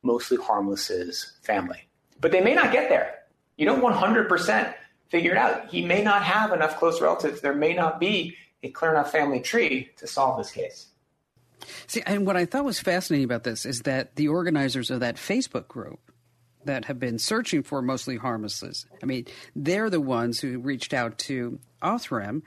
mostly 0.03 0.37
harmless's 0.37 1.39
family. 1.43 1.89
But 2.21 2.33
they 2.33 2.41
may 2.41 2.55
not 2.55 2.73
get 2.73 2.89
there. 2.89 3.21
You 3.57 3.67
don't 3.67 3.83
100% 3.83 4.75
figure 5.09 5.33
it 5.33 5.37
out. 5.37 5.69
He 5.69 5.85
may 5.85 6.03
not 6.03 6.23
have 6.23 6.53
enough 6.53 6.79
close 6.79 7.01
relatives. 7.01 7.41
There 7.41 7.55
may 7.55 7.75
not 7.75 8.01
be 8.01 8.37
a 8.63 8.71
clear 8.71 8.91
enough 8.91 9.13
family 9.13 9.41
tree 9.41 9.91
to 9.99 10.07
solve 10.07 10.39
this 10.39 10.51
case. 10.51 10.89
See, 11.87 12.03
and 12.07 12.27
what 12.27 12.37
I 12.37 12.45
thought 12.45 12.65
was 12.65 12.81
fascinating 12.81 13.25
about 13.25 13.45
this 13.45 13.65
is 13.65 13.83
that 13.83 14.17
the 14.17 14.29
organizers 14.29 14.91
of 14.91 15.01
that 15.01 15.17
Facebook 15.17 15.69
group 15.69 16.01
that 16.65 16.87
have 16.87 16.99
been 16.99 17.19
searching 17.19 17.63
for 17.63 17.81
mostly 17.83 18.17
harmlesses, 18.17 18.87
I 19.03 19.07
mean, 19.07 19.27
they're 19.55 19.91
the 19.91 20.01
ones 20.01 20.41
who 20.41 20.59
reached 20.59 20.93
out 20.93 21.19
to 21.19 21.59
Othram 21.83 22.43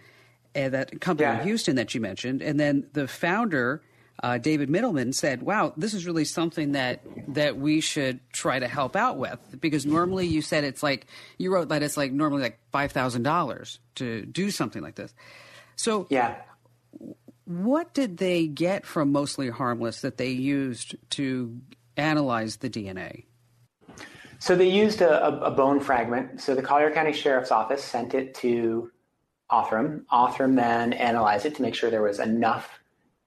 uh, 0.57 0.69
that 0.69 0.99
company 0.99 1.27
yeah. 1.27 1.39
in 1.39 1.47
Houston 1.47 1.75
that 1.75 1.93
you 1.93 2.01
mentioned, 2.01 2.41
and 2.41 2.59
then 2.59 2.87
the 2.93 3.07
founder. 3.07 3.81
Uh, 4.23 4.39
David 4.39 4.67
Mittelman 4.67 5.13
said, 5.13 5.43
"Wow, 5.43 5.73
this 5.77 5.93
is 5.93 6.07
really 6.07 6.25
something 6.25 6.71
that 6.71 7.01
that 7.27 7.57
we 7.57 7.81
should 7.81 8.19
try 8.33 8.57
to 8.57 8.67
help 8.67 8.95
out 8.95 9.19
with 9.19 9.39
because 9.61 9.85
normally 9.85 10.25
you 10.25 10.41
said 10.41 10.63
it's 10.63 10.81
like 10.81 11.05
you 11.37 11.53
wrote 11.53 11.69
that 11.69 11.83
it's 11.83 11.97
like 11.97 12.11
normally 12.11 12.41
like 12.41 12.59
five 12.71 12.91
thousand 12.91 13.21
dollars 13.21 13.79
to 13.95 14.25
do 14.25 14.49
something 14.49 14.81
like 14.81 14.95
this. 14.95 15.13
So 15.75 16.07
yeah, 16.09 16.37
what 17.45 17.93
did 17.93 18.17
they 18.17 18.47
get 18.47 18.85
from 18.85 19.11
Mostly 19.11 19.49
Harmless 19.49 20.01
that 20.01 20.17
they 20.17 20.31
used 20.31 20.95
to 21.11 21.61
analyze 21.95 22.57
the 22.57 22.69
DNA? 22.69 23.23
So 24.39 24.55
they 24.55 24.69
used 24.69 25.01
a, 25.01 25.43
a, 25.43 25.49
bone 25.49 25.79
fragment. 25.79 26.41
So 26.41 26.53
the 26.53 26.61
Collier 26.61 26.91
County 26.91 27.13
Sheriff's 27.13 27.49
Office 27.49 27.83
sent 27.83 28.13
it 28.13 28.35
to 28.35 28.91
Othram. 29.51 30.03
Othram 30.11 30.55
then 30.55 30.93
analyzed 30.93 31.45
it 31.45 31.55
to 31.55 31.61
make 31.61 31.75
sure 31.75 31.89
there 31.89 32.01
was 32.01 32.19
enough 32.19 32.79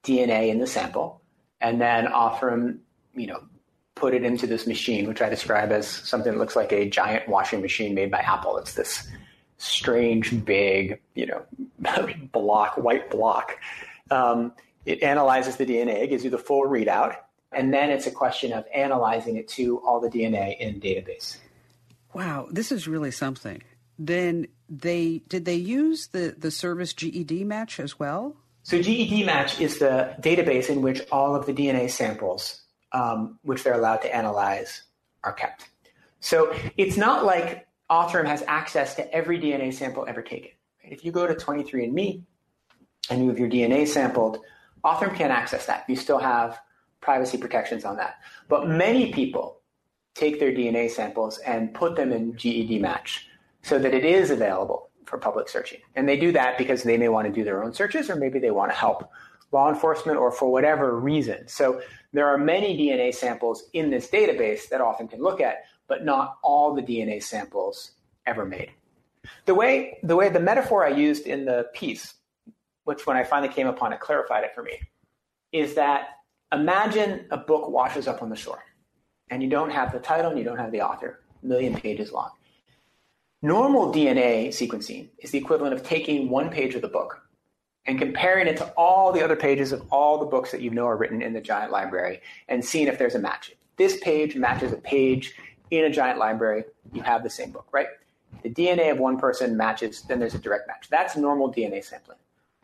DNA 0.05 0.49
in 0.49 0.59
the 0.59 0.67
sample, 0.67 1.21
and 1.61 1.81
then 1.81 2.07
Othram, 2.07 2.79
you 3.15 3.27
know, 3.27 3.43
put 3.95 4.15
it 4.15 4.25
into 4.25 4.47
this 4.47 4.67
machine, 4.67 5.07
which 5.07 5.21
I 5.21 5.29
describe 5.29 5.71
as 5.73 5.87
something 5.87 6.33
that 6.33 6.39
looks 6.39 6.57
like 6.57 6.73
a 6.73 6.89
giant 6.89 7.29
washing 7.29 7.61
machine 7.61 7.95
made 7.95 8.11
by 8.11 8.21
Apple. 8.21 8.57
It's 8.57 8.75
this 8.75 9.07
strange, 9.59 10.45
big, 10.45 11.01
you 11.15 11.27
know, 11.27 11.43
block, 12.33 12.77
white 12.79 13.11
block. 13.11 13.59
Um, 14.11 14.53
it 14.87 15.03
analyzes 15.03 15.57
the 15.57 15.67
DNA, 15.67 16.09
gives 16.09 16.25
you 16.25 16.31
the 16.31 16.39
full 16.39 16.67
readout, 16.67 17.17
and 17.53 17.73
then 17.73 17.91
it's 17.91 18.07
a 18.07 18.11
question 18.11 18.53
of 18.53 18.65
analyzing 18.75 19.37
it 19.37 19.49
to 19.49 19.79
all 19.81 20.01
the 20.01 20.09
DNA 20.09 20.59
in 20.59 20.81
database. 20.81 21.37
Wow, 22.15 22.49
this 22.51 22.73
is 22.73 22.89
really 22.89 23.11
something. 23.11 23.63
Then 24.03 24.47
they 24.71 25.21
did 25.29 25.45
they 25.45 25.57
use 25.57 26.09
the 26.09 26.35
the 26.37 26.51
service 26.51 26.95
GED 26.95 27.45
match 27.45 27.79
as 27.79 27.99
well? 27.99 28.35
So 28.63 28.81
GED 28.81 29.25
match 29.25 29.61
is 29.61 29.79
the 29.79 30.15
database 30.21 30.71
in 30.71 30.81
which 30.81 31.03
all 31.13 31.37
of 31.37 31.45
the 31.45 31.53
DNA 31.53 31.91
samples, 31.91 32.63
um, 32.93 33.39
which 33.43 33.63
they're 33.63 33.75
allowed 33.75 33.99
to 33.99 34.15
analyze, 34.15 34.85
are 35.23 35.35
kept. 35.35 35.69
So 36.21 36.55
it's 36.79 36.97
not 36.97 37.27
like 37.27 37.67
Othram 37.91 38.27
has 38.27 38.43
access 38.49 38.95
to 38.95 39.15
every 39.15 39.39
DNA 39.39 39.73
sample 39.75 40.07
ever 40.09 40.23
taken. 40.23 40.53
If 40.83 41.05
you 41.05 41.13
go 41.13 41.27
to 41.27 41.35
23andMe 41.35 42.23
and 43.11 43.23
you 43.23 43.29
have 43.29 43.39
your 43.39 43.51
DNA 43.51 43.87
sampled, 43.87 44.39
Othram 44.83 45.15
can't 45.15 45.33
access 45.33 45.67
that. 45.67 45.85
You 45.89 45.97
still 45.97 46.19
have 46.19 46.59
privacy 47.03 47.37
protections 47.37 47.85
on 47.85 47.97
that. 47.97 48.21
But 48.49 48.67
many 48.67 49.13
people 49.13 49.61
take 50.15 50.41
their 50.41 50.53
DNA 50.53 50.91
samples 50.91 51.39
and 51.39 51.75
put 51.75 51.97
them 51.97 52.13
in 52.13 52.37
GED 52.37 52.79
match 52.79 53.27
so 53.63 53.79
that 53.79 53.95
it 53.95 54.05
is 54.05 54.31
available 54.31 54.91
for 55.05 55.19
public 55.19 55.49
searching. 55.49 55.81
And 55.97 56.09
they 56.09 56.19
do 56.19 56.33
that 56.33 56.57
because 56.57 56.83
they 56.83 56.97
may 56.97 57.09
want 57.09 57.27
to 57.27 57.33
do 57.33 57.45
their 57.45 57.63
own 57.63 57.75
searches 57.75 58.09
or 58.09 58.17
maybe 58.17 58.39
they 58.39 58.51
want 58.51 58.71
to 58.71 58.77
help 58.77 59.11
law 59.53 59.69
enforcement 59.69 60.17
or 60.17 60.31
for 60.31 60.51
whatever 60.51 60.99
reason. 60.99 61.49
So 61.49 61.83
there 62.13 62.29
are 62.29 62.39
many 62.39 62.77
DNA 62.77 63.13
samples 63.15 63.65
in 63.73 63.91
this 63.91 64.09
database 64.09 64.69
that 64.69 64.81
often 64.81 65.09
can 65.09 65.21
look 65.21 65.41
at, 65.41 65.65
but 65.89 66.05
not 66.05 66.39
all 66.43 66.75
the 66.75 66.83
DNA 66.83 67.23
samples 67.23 67.93
ever 68.27 68.47
made. 68.47 68.71
The 69.47 69.55
way 69.55 69.99
the 70.03 70.17
way 70.17 70.29
the 70.29 70.41
metaphor 70.41 70.85
I 70.85 70.91
used 70.91 71.27
in 71.27 71.45
the 71.45 71.67
piece, 71.75 72.15
which 72.85 73.07
when 73.07 73.17
I 73.17 73.25
finally 73.25 73.53
came 73.53 73.67
upon 73.67 73.93
it 73.93 74.01
clarified 74.01 74.45
it 74.45 74.55
for 74.55 74.63
me, 74.63 74.81
is 75.53 75.75
that 75.75 76.11
imagine 76.53 77.27
a 77.31 77.37
book 77.37 77.69
washes 77.69 78.09
up 78.09 78.23
on 78.23 78.31
the 78.31 78.37
shore 78.37 78.63
and 79.31 79.43
you 79.43 79.49
don't 79.49 79.71
have 79.71 79.93
the 79.93 79.99
title 79.99 80.31
and 80.31 80.39
you 80.39 80.45
don't 80.45 80.59
have 80.59 80.73
the 80.73 80.81
author, 80.81 81.21
million 81.43 81.75
pages 81.75 82.13
long. 82.13 82.31
Normal 83.43 83.91
DNA 83.91 84.49
sequencing 84.49 85.09
is 85.19 85.31
the 85.31 85.39
equivalent 85.39 85.73
of 85.73 85.83
taking 85.83 86.29
one 86.29 86.51
page 86.51 86.75
of 86.75 86.83
the 86.83 86.89
book 86.89 87.23
and 87.87 87.99
comparing 87.99 88.47
it 88.47 88.59
to 88.59 88.67
all 88.77 89.13
the 89.13 89.25
other 89.25 89.35
pages 89.35 89.73
of 89.73 89.83
all 89.91 90.19
the 90.19 90.27
books 90.27 90.51
that 90.51 90.61
you 90.61 90.69
know 90.69 90.87
are 90.87 90.97
written 90.99 91.23
in 91.23 91.33
the 91.33 91.41
giant 91.41 91.73
library 91.73 92.21
and 92.49 92.63
seeing 92.63 92.87
if 92.87 92.99
there's 92.99 93.15
a 93.15 93.19
match. 93.19 93.57
this 93.79 93.99
page 94.01 94.37
matches 94.37 94.73
a 94.73 94.77
page 94.77 95.37
in 95.71 95.87
a 95.87 95.91
giant 95.91 96.19
library, 96.19 96.65
you 96.93 97.01
have 97.01 97.23
the 97.23 97.31
same 97.31 97.51
book, 97.51 97.67
right? 97.73 97.87
The 98.43 98.51
DNA 98.51 98.93
of 98.93 98.99
one 98.99 99.19
person 99.19 99.57
matches, 99.57 100.03
then 100.03 100.19
there's 100.19 100.35
a 100.35 100.39
direct 100.39 100.69
match. 100.69 100.89
That's 100.91 101.17
normal 101.17 101.51
DNA 101.51 101.83
sampling. 101.83 102.19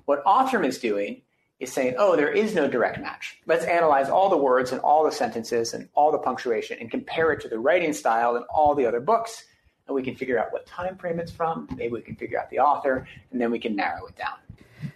What 0.05 0.23
Othram 0.27 0.67
is 0.67 0.79
doing 0.79 1.23
is 1.59 1.73
saying, 1.73 1.95
oh, 1.97 2.17
there 2.17 2.31
is 2.31 2.55
no 2.55 2.69
direct 2.69 3.01
match. 3.01 3.39
Let's 3.47 3.65
analyze 3.65 4.11
all 4.11 4.29
the 4.29 4.37
words 4.37 4.73
and 4.73 4.83
all 4.83 5.05
the 5.05 5.13
sentences 5.13 5.73
and 5.73 5.89
all 5.95 6.13
the 6.13 6.19
punctuation 6.19 6.77
and 6.81 6.91
compare 6.91 7.33
it 7.33 7.41
to 7.41 7.49
the 7.49 7.59
writing 7.59 7.95
style 7.95 8.37
in 8.37 8.43
all 8.43 8.75
the 8.75 8.85
other 8.85 9.01
books 9.01 9.45
and 9.87 9.95
we 9.95 10.03
can 10.03 10.17
figure 10.17 10.39
out 10.39 10.53
what 10.53 10.67
time 10.67 10.97
frame 10.97 11.21
it's 11.21 11.33
from. 11.33 11.69
Maybe 11.77 11.93
we 11.93 12.03
can 12.03 12.17
figure 12.17 12.39
out 12.39 12.51
the 12.51 12.59
author, 12.59 13.07
and 13.31 13.41
then 13.41 13.51
we 13.51 13.59
can 13.59 13.77
narrow 13.77 14.07
it 14.07 14.17
down. 14.17 14.37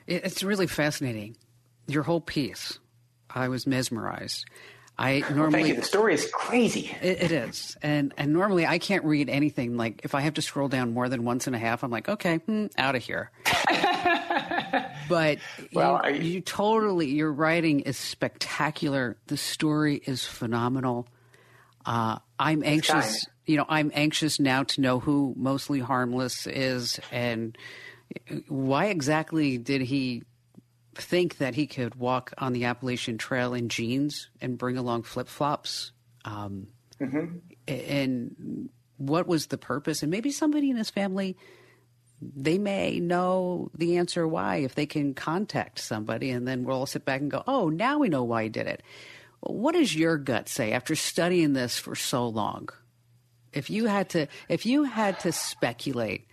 It's 0.06 0.42
really 0.42 0.66
fascinating. 0.66 1.36
Your 1.86 2.02
whole 2.02 2.20
piece, 2.20 2.78
I 3.28 3.48
was 3.48 3.66
mesmerized. 3.66 4.44
I 4.98 5.24
normally 5.32 5.72
the 5.72 5.82
story 5.82 6.12
is 6.12 6.28
crazy. 6.30 6.94
It, 7.00 7.22
it 7.22 7.32
is, 7.32 7.74
and 7.80 8.12
and 8.18 8.34
normally 8.34 8.66
I 8.66 8.78
can't 8.78 9.02
read 9.04 9.30
anything. 9.30 9.78
Like 9.78 10.02
if 10.04 10.14
I 10.14 10.20
have 10.20 10.34
to 10.34 10.42
scroll 10.42 10.68
down 10.68 10.92
more 10.92 11.08
than 11.08 11.24
once 11.24 11.46
and 11.46 11.56
a 11.56 11.58
half, 11.58 11.82
I'm 11.82 11.90
like, 11.90 12.08
okay, 12.08 12.36
hmm, 12.36 12.66
out 12.76 12.96
of 12.96 13.02
here. 13.02 13.30
but 15.08 15.38
well, 15.72 16.02
you, 16.10 16.20
you 16.20 16.40
totally 16.42 17.06
your 17.06 17.32
writing 17.32 17.80
is 17.80 17.96
spectacular. 17.96 19.16
The 19.28 19.38
story 19.38 20.02
is 20.04 20.26
phenomenal. 20.26 21.08
Uh, 21.86 22.18
I'm 22.38 22.62
anxious 22.62 23.24
you 23.50 23.56
know, 23.56 23.66
I'm 23.68 23.90
anxious 23.94 24.38
now 24.38 24.62
to 24.62 24.80
know 24.80 25.00
who 25.00 25.34
Mostly 25.36 25.80
Harmless 25.80 26.46
is 26.46 27.00
and 27.10 27.58
why 28.46 28.86
exactly 28.86 29.58
did 29.58 29.80
he 29.80 30.22
think 30.94 31.38
that 31.38 31.56
he 31.56 31.66
could 31.66 31.96
walk 31.96 32.32
on 32.38 32.52
the 32.52 32.64
Appalachian 32.64 33.18
Trail 33.18 33.52
in 33.52 33.68
jeans 33.68 34.30
and 34.40 34.56
bring 34.56 34.76
along 34.76 35.02
flip 35.02 35.26
flops? 35.26 35.90
Um, 36.24 36.68
mm-hmm. 37.00 37.38
And 37.66 38.70
what 38.98 39.26
was 39.26 39.48
the 39.48 39.58
purpose? 39.58 40.02
And 40.02 40.12
maybe 40.12 40.30
somebody 40.30 40.70
in 40.70 40.76
his 40.76 40.90
family 40.90 41.36
they 42.22 42.58
may 42.58 43.00
know 43.00 43.70
the 43.74 43.96
answer 43.96 44.28
why 44.28 44.56
if 44.56 44.74
they 44.74 44.84
can 44.84 45.14
contact 45.14 45.78
somebody, 45.78 46.30
and 46.30 46.46
then 46.46 46.64
we'll 46.64 46.76
all 46.76 46.86
sit 46.86 47.04
back 47.04 47.20
and 47.20 47.30
go, 47.30 47.42
oh, 47.46 47.70
now 47.70 47.98
we 47.98 48.10
know 48.10 48.24
why 48.24 48.42
he 48.42 48.48
did 48.50 48.66
it. 48.66 48.82
What 49.40 49.72
does 49.72 49.96
your 49.96 50.18
gut 50.18 50.48
say 50.48 50.72
after 50.72 50.94
studying 50.94 51.54
this 51.54 51.78
for 51.78 51.94
so 51.94 52.28
long? 52.28 52.68
If 53.52 53.70
you 53.70 53.86
had 53.86 54.08
to, 54.10 54.28
if 54.48 54.64
you 54.64 54.84
had 54.84 55.20
to 55.20 55.32
speculate, 55.32 56.26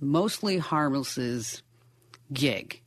mostly 0.00 0.58
harmless's 0.58 1.62
gig, 2.32 2.82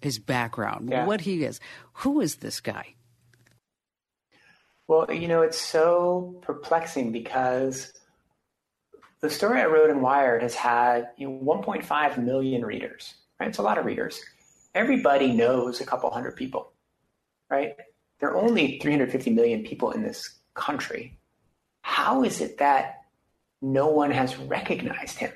his 0.00 0.18
background, 0.18 0.90
yeah. 0.90 1.06
what 1.06 1.22
he 1.22 1.44
is, 1.44 1.60
who 1.94 2.20
is 2.20 2.36
this 2.36 2.60
guy? 2.60 2.94
Well, 4.86 5.12
you 5.12 5.28
know, 5.28 5.42
it's 5.42 5.60
so 5.60 6.40
perplexing 6.42 7.12
because 7.12 7.92
the 9.20 9.30
story 9.30 9.60
I 9.60 9.66
wrote 9.66 9.90
in 9.90 10.00
Wired 10.00 10.42
has 10.42 10.54
had 10.54 11.10
you 11.16 11.28
know, 11.28 11.38
1.5 11.44 12.18
million 12.18 12.64
readers. 12.64 13.14
Right, 13.38 13.48
it's 13.48 13.58
a 13.58 13.62
lot 13.62 13.78
of 13.78 13.86
readers. 13.86 14.20
Everybody 14.74 15.32
knows 15.32 15.80
a 15.80 15.86
couple 15.86 16.10
hundred 16.10 16.36
people, 16.36 16.72
right? 17.48 17.74
There 18.18 18.30
are 18.30 18.36
only 18.36 18.78
350 18.80 19.30
million 19.30 19.64
people 19.64 19.92
in 19.92 20.02
this 20.02 20.38
country. 20.54 21.18
How 21.82 22.22
is 22.22 22.40
it 22.40 22.58
that 22.58 22.99
no 23.62 23.88
one 23.88 24.10
has 24.10 24.36
recognized 24.36 25.18
him? 25.18 25.32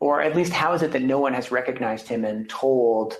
Or 0.00 0.20
at 0.20 0.36
least, 0.36 0.52
how 0.52 0.72
is 0.74 0.82
it 0.82 0.92
that 0.92 1.02
no 1.02 1.18
one 1.18 1.34
has 1.34 1.50
recognized 1.50 2.08
him 2.08 2.24
and 2.24 2.48
told 2.48 3.14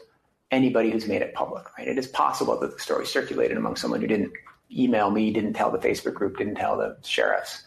anybody 0.50 0.90
who's 0.90 1.06
made 1.06 1.22
it 1.22 1.34
public, 1.34 1.64
right? 1.78 1.88
It 1.88 1.98
is 1.98 2.06
possible 2.06 2.58
that 2.60 2.72
the 2.72 2.78
story 2.78 3.06
circulated 3.06 3.56
among 3.56 3.76
someone 3.76 4.00
who 4.00 4.06
didn't 4.06 4.32
email 4.70 5.10
me, 5.10 5.32
didn't 5.32 5.54
tell 5.54 5.70
the 5.70 5.78
Facebook 5.78 6.14
group, 6.14 6.38
didn't 6.38 6.56
tell 6.56 6.76
the 6.76 6.96
sheriffs. 7.02 7.62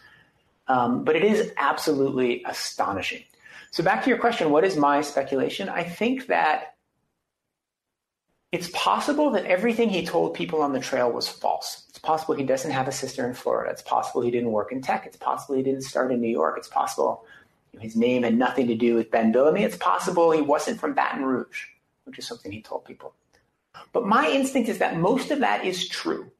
Um, 0.68 1.04
but 1.04 1.16
it 1.16 1.24
is 1.24 1.52
absolutely 1.56 2.44
astonishing. 2.46 3.24
So, 3.70 3.82
back 3.82 4.02
to 4.04 4.10
your 4.10 4.18
question, 4.18 4.50
what 4.50 4.64
is 4.64 4.76
my 4.76 5.00
speculation? 5.00 5.68
I 5.68 5.82
think 5.82 6.26
that 6.28 6.74
it's 8.52 8.70
possible 8.72 9.30
that 9.32 9.44
everything 9.44 9.90
he 9.90 10.06
told 10.06 10.34
people 10.34 10.62
on 10.62 10.72
the 10.72 10.80
trail 10.80 11.10
was 11.12 11.28
false. 11.28 11.87
It's 11.98 12.06
possible 12.06 12.36
he 12.36 12.44
doesn't 12.44 12.70
have 12.70 12.86
a 12.86 12.92
sister 12.92 13.26
in 13.26 13.34
Florida. 13.34 13.72
It's 13.72 13.82
possible 13.82 14.20
he 14.20 14.30
didn't 14.30 14.52
work 14.52 14.70
in 14.70 14.80
tech. 14.80 15.04
It's 15.04 15.16
possible 15.16 15.56
he 15.56 15.64
didn't 15.64 15.82
start 15.82 16.12
in 16.12 16.20
New 16.20 16.30
York. 16.30 16.54
It's 16.56 16.68
possible 16.68 17.24
his 17.80 17.96
name 17.96 18.22
had 18.22 18.38
nothing 18.38 18.68
to 18.68 18.76
do 18.76 18.94
with 18.94 19.10
Ben 19.10 19.32
Bellamy. 19.32 19.64
It's 19.64 19.76
possible 19.76 20.30
he 20.30 20.40
wasn't 20.40 20.78
from 20.78 20.94
Baton 20.94 21.24
Rouge, 21.24 21.64
which 22.04 22.16
is 22.20 22.24
something 22.28 22.52
he 22.52 22.62
told 22.62 22.84
people. 22.84 23.14
But 23.92 24.06
my 24.06 24.30
instinct 24.30 24.68
is 24.68 24.78
that 24.78 24.96
most 24.96 25.32
of 25.32 25.40
that 25.40 25.64
is 25.64 25.88
true. 25.88 26.30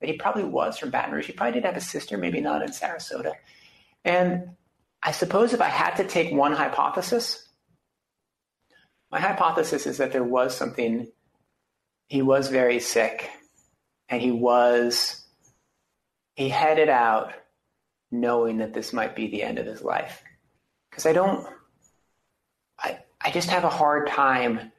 That 0.00 0.10
he 0.10 0.16
probably 0.16 0.42
was 0.42 0.76
from 0.76 0.90
Baton 0.90 1.14
Rouge. 1.14 1.28
He 1.28 1.32
probably 1.32 1.52
did 1.52 1.66
have 1.66 1.76
a 1.76 1.80
sister, 1.80 2.18
maybe 2.18 2.40
not 2.40 2.62
in 2.62 2.70
Sarasota. 2.70 3.34
And 4.04 4.56
I 5.04 5.12
suppose 5.12 5.52
if 5.52 5.60
I 5.60 5.68
had 5.68 5.94
to 5.98 6.04
take 6.04 6.34
one 6.34 6.52
hypothesis, 6.52 7.48
my 9.12 9.20
hypothesis 9.20 9.86
is 9.86 9.98
that 9.98 10.10
there 10.10 10.24
was 10.24 10.56
something, 10.56 11.06
he 12.08 12.22
was 12.22 12.48
very 12.48 12.80
sick 12.80 13.30
and 14.08 14.20
he 14.20 14.30
was, 14.30 15.24
he 16.34 16.48
headed 16.48 16.88
out 16.88 17.32
knowing 18.10 18.58
that 18.58 18.74
this 18.74 18.92
might 18.92 19.16
be 19.16 19.28
the 19.28 19.42
end 19.42 19.58
of 19.58 19.66
his 19.66 19.82
life. 19.82 20.22
Because 20.90 21.06
I 21.06 21.12
don't, 21.12 21.46
I, 22.78 22.98
I 23.20 23.30
just 23.30 23.50
have 23.50 23.64
a 23.64 23.70
hard 23.70 24.08
time 24.08 24.72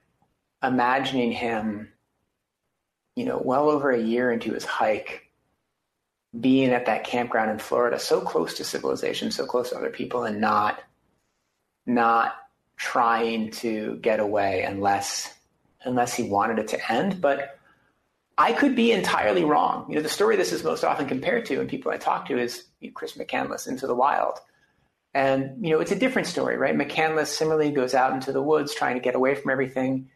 imagining 0.63 1.32
him, 1.32 1.90
you 3.16 3.26
know, 3.26 3.42
well 3.44 3.70
over 3.70 3.92
a 3.92 4.02
year 4.02 4.32
into 4.32 4.54
his 4.54 4.66
hike 4.66 5.24
being 6.38 6.72
at 6.72 6.86
that 6.86 7.04
campground 7.04 7.52
in 7.52 7.60
Florida, 7.60 8.00
so 8.00 8.22
close 8.22 8.56
to 8.56 8.63
civilization, 8.63 9.32
so 9.32 9.46
close 9.46 9.70
to 9.70 9.78
other 9.78 9.90
people, 9.90 10.24
and 10.24 10.42
not 10.42 10.82
not 11.86 12.36
trying 12.76 13.50
to 13.50 13.98
get 14.02 14.20
away 14.20 14.63
unless 14.63 15.34
unless 15.84 16.13
he 16.13 16.24
wanted 16.24 16.60
it 16.60 16.68
to 16.70 16.92
end. 16.92 17.22
But 17.22 17.57
I 18.38 18.54
could 18.54 18.76
be 18.76 18.91
entirely 18.91 19.43
wrong. 19.43 19.86
You 19.89 19.95
know, 19.95 20.02
the 20.02 20.10
story 20.10 20.36
this 20.36 20.52
is 20.52 20.63
most 20.63 20.84
often 20.84 21.08
compared 21.08 21.45
to, 21.45 21.60
and 21.60 21.69
people 21.69 21.91
I 21.91 21.97
talk 21.97 22.28
to, 22.28 22.38
is 22.38 22.65
Chris 22.93 23.13
McCandless 23.13 23.67
Into 23.67 23.88
the 23.88 23.95
Wild. 23.95 24.39
And 25.13 25.65
you 25.65 25.71
know, 25.71 25.80
it's 25.80 25.91
a 25.91 25.95
different 25.95 26.28
story, 26.28 26.58
right? 26.58 26.76
McCandless 26.76 27.28
similarly 27.28 27.71
goes 27.71 27.95
out 27.95 28.13
into 28.13 28.32
the 28.32 28.41
woods 28.41 28.76
trying 28.76 28.95
to 28.95 29.02
get 29.02 29.15
away 29.15 29.34
from 29.34 29.50
everything, 29.50 30.10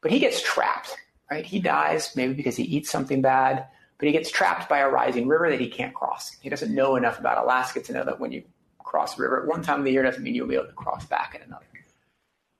but 0.00 0.12
he 0.12 0.20
gets 0.20 0.40
trapped, 0.40 0.96
right? 1.30 1.44
He 1.44 1.58
dies 1.58 2.14
maybe 2.14 2.34
because 2.34 2.56
he 2.56 2.62
eats 2.62 2.90
something 2.90 3.20
bad 3.22 3.66
but 3.98 4.06
he 4.06 4.12
gets 4.12 4.30
trapped 4.30 4.68
by 4.68 4.80
a 4.80 4.88
rising 4.88 5.28
river 5.28 5.48
that 5.50 5.60
he 5.60 5.68
can't 5.68 5.94
cross. 5.94 6.36
He 6.40 6.48
doesn't 6.48 6.74
know 6.74 6.96
enough 6.96 7.18
about 7.18 7.42
Alaska 7.42 7.80
to 7.82 7.92
know 7.92 8.04
that 8.04 8.20
when 8.20 8.32
you 8.32 8.42
cross 8.78 9.18
a 9.18 9.22
river 9.22 9.42
at 9.42 9.48
one 9.48 9.62
time 9.62 9.78
of 9.78 9.84
the 9.84 9.92
year 9.92 10.02
doesn't 10.02 10.22
mean 10.22 10.34
you'll 10.34 10.46
be 10.48 10.56
able 10.56 10.66
to 10.66 10.72
cross 10.72 11.06
back 11.06 11.32
at 11.34 11.46
another. 11.46 11.64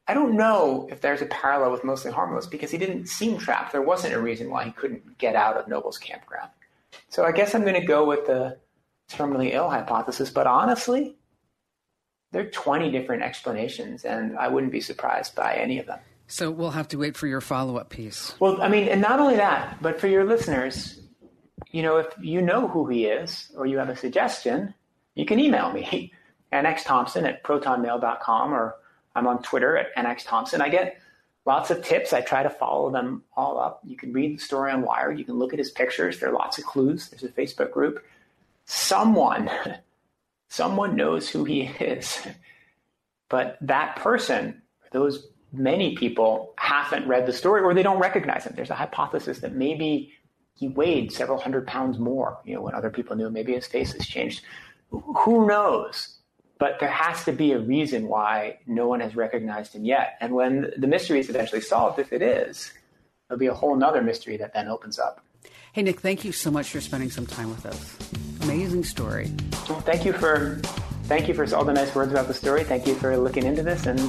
I 0.07 0.15
don't 0.15 0.37
know 0.37 0.87
if 0.91 1.01
there's 1.01 1.23
a 1.23 1.27
parallel 1.27 1.73
with 1.73 1.85
Mostly 1.85 2.11
Harmless 2.11 2.47
because 2.47 2.71
he 2.71 2.79
didn't 2.79 3.07
seem 3.07 3.39
trapped. 3.39 3.73
There 3.73 3.83
wasn't 3.83 4.15
a 4.15 4.21
reason 4.21 4.51
why 4.51 4.65
he 4.65 4.73
couldn't 4.73 5.17
get 5.19 5.35
out 5.35 5.57
of 5.57 5.67
Noble's 5.67 5.99
campground. 5.99 6.51
So 7.09 7.25
I 7.25 7.33
guess 7.33 7.55
I'm 7.55 7.63
going 7.63 7.81
to 7.81 7.87
go 7.87 8.07
with 8.07 8.27
the 8.27 8.59
terminally 9.09 9.55
ill 9.55 9.71
hypothesis. 9.71 10.31
But 10.31 10.47
honestly, 10.47 11.17
there 12.33 12.43
are 12.43 12.51
20 12.51 12.91
different 12.91 13.23
explanations, 13.23 14.05
and 14.05 14.37
I 14.39 14.49
wouldn't 14.49 14.73
be 14.73 14.81
surprised 14.81 15.35
by 15.35 15.55
any 15.55 15.79
of 15.79 15.87
them. 15.87 16.01
So 16.27 16.51
we'll 16.51 16.71
have 16.71 16.89
to 16.89 16.99
wait 16.99 17.17
for 17.17 17.27
your 17.27 17.41
follow 17.41 17.77
up 17.77 17.91
piece. 17.91 18.35
Well, 18.41 18.61
I 18.61 18.69
mean, 18.69 18.89
and 18.89 19.01
not 19.01 19.21
only 19.21 19.37
that, 19.37 19.79
but 19.81 20.01
for 20.01 20.09
your 20.09 20.25
listeners, 20.25 21.01
you 21.71 21.83
know, 21.83 21.99
if 21.99 22.07
you 22.21 22.43
know 22.43 22.69
who 22.69 22.87
he 22.87 23.07
is 23.07 23.51
or 23.57 23.67
you 23.67 23.79
have 23.79 23.89
a 23.89 23.97
suggestion, 23.97 24.75
you 25.15 25.25
can 25.27 25.39
email 25.39 25.73
me, 25.73 26.13
nxthompson 26.53 27.25
at 27.25 27.43
protonmail.com, 27.43 28.53
or 28.55 28.75
I'm 29.15 29.27
on 29.27 29.43
Twitter 29.43 29.77
at 29.77 29.95
nxthompson. 29.97 30.61
I 30.61 30.69
get 30.69 31.01
lots 31.47 31.71
of 31.71 31.85
tips. 31.85 32.13
I 32.13 32.21
try 32.21 32.43
to 32.43 32.51
follow 32.51 32.91
them 32.91 33.23
all 33.37 33.59
up. 33.59 33.81
You 33.85 33.97
can 33.97 34.13
read 34.13 34.37
the 34.37 34.43
story 34.43 34.73
on 34.73 34.83
Wired. 34.83 35.19
You 35.19 35.25
can 35.25 35.39
look 35.39 35.53
at 35.53 35.59
his 35.59 35.71
pictures. 35.71 36.21
There 36.21 36.31
are 36.31 36.35
lots 36.35 36.59
of 36.59 36.65
clues. 36.65 37.09
There's 37.09 37.23
a 37.23 37.29
Facebook 37.29 37.71
group. 37.71 38.05
Someone, 38.67 39.51
someone 40.49 40.97
knows 40.97 41.29
who 41.29 41.45
he 41.45 41.63
is. 41.81 42.27
But 43.29 43.59
that 43.61 43.97
person, 43.97 44.63
those 44.93 45.27
many 45.53 45.97
people 45.97 46.55
haven't 46.59 47.07
read 47.07 47.27
the 47.27 47.33
story 47.33 47.63
or 47.63 47.75
they 47.75 47.83
don't 47.83 48.01
recognize 48.01 48.45
him. 48.45 48.55
There's 48.57 48.71
a 48.71 48.75
hypothesis 48.75 49.39
that 49.41 49.55
maybe 49.55 50.13
he 50.57 50.69
weighed 50.69 51.13
several 51.13 51.39
hundred 51.39 51.67
pounds 51.67 51.99
more, 51.99 52.39
you 52.45 52.55
know, 52.55 52.61
when 52.61 52.75
other 52.75 52.91
people 52.91 53.17
knew 53.17 53.31
maybe 53.31 53.55
his 53.55 53.67
face 53.67 53.93
has 53.93 54.07
changed. 54.07 54.43
Who 54.91 55.47
knows? 55.47 56.14
But 56.59 56.79
there 56.81 56.89
has 56.91 57.25
to 57.25 57.33
be 57.33 57.53
a 57.53 57.59
reason 57.59 58.07
why 58.09 58.59
no 58.67 58.87
one 58.87 59.01
has 59.01 59.17
recognized 59.17 59.75
him 59.75 59.85
yet. 59.85 60.17
And 60.21 60.35
when 60.35 60.73
the 60.77 60.87
mystery 60.87 61.19
is 61.19 61.29
eventually 61.29 61.61
solved, 61.61 61.99
if 61.99 62.13
it 62.13 62.23
is, 62.23 62.73
there'll 63.29 63.39
be 63.39 63.47
a 63.47 63.55
whole 63.55 63.75
nother 63.77 64.03
mystery 64.03 64.37
that 64.37 64.55
then 64.55 64.69
opens 64.69 64.99
up. 64.99 65.21
Hey, 65.73 65.83
Nick, 65.83 66.01
thank 66.01 66.25
you 66.25 66.31
so 66.31 66.51
much 66.53 66.71
for 66.71 66.81
spending 66.81 67.11
some 67.11 67.27
time 67.27 67.51
with 67.51 67.67
us. 67.67 67.99
Amazing 68.43 68.85
story. 68.85 69.33
Well, 69.69 69.81
thank 69.81 70.05
you 70.05 70.13
for 70.13 70.61
thank 71.05 71.27
you 71.29 71.35
for 71.35 71.53
all 71.55 71.65
the 71.65 71.73
nice 71.73 71.95
words 71.95 72.13
about 72.13 72.29
the 72.29 72.35
story. 72.35 72.63
Thank 72.63 72.87
you 72.87 72.95
for 72.95 73.17
looking 73.17 73.45
into 73.45 73.63
this, 73.63 73.87
and 73.87 74.01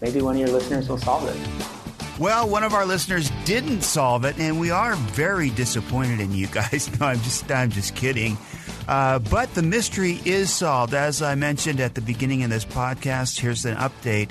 maybe 0.00 0.20
one 0.20 0.34
of 0.34 0.40
your 0.40 0.50
listeners 0.50 0.88
will 0.88 0.98
solve 0.98 1.28
it. 1.28 2.18
Well, 2.18 2.48
one 2.48 2.62
of 2.62 2.74
our 2.74 2.86
listeners 2.86 3.30
didn't 3.44 3.82
solve 3.82 4.24
it, 4.24 4.38
and 4.38 4.58
we 4.60 4.70
are 4.70 4.94
very 4.94 5.50
disappointed 5.50 6.20
in 6.20 6.32
you 6.32 6.46
guys. 6.48 6.90
No, 7.00 7.06
I'm 7.06 7.20
just 7.20 7.50
I'm 7.50 7.70
just 7.70 7.94
kidding. 7.94 8.36
Uh, 8.86 9.18
but 9.18 9.52
the 9.54 9.62
mystery 9.62 10.20
is 10.24 10.52
solved, 10.52 10.94
as 10.94 11.22
I 11.22 11.34
mentioned 11.34 11.80
at 11.80 11.94
the 11.94 12.00
beginning 12.00 12.42
of 12.42 12.50
this 12.50 12.64
podcast. 12.64 13.38
Here's 13.38 13.64
an 13.64 13.76
update. 13.76 14.30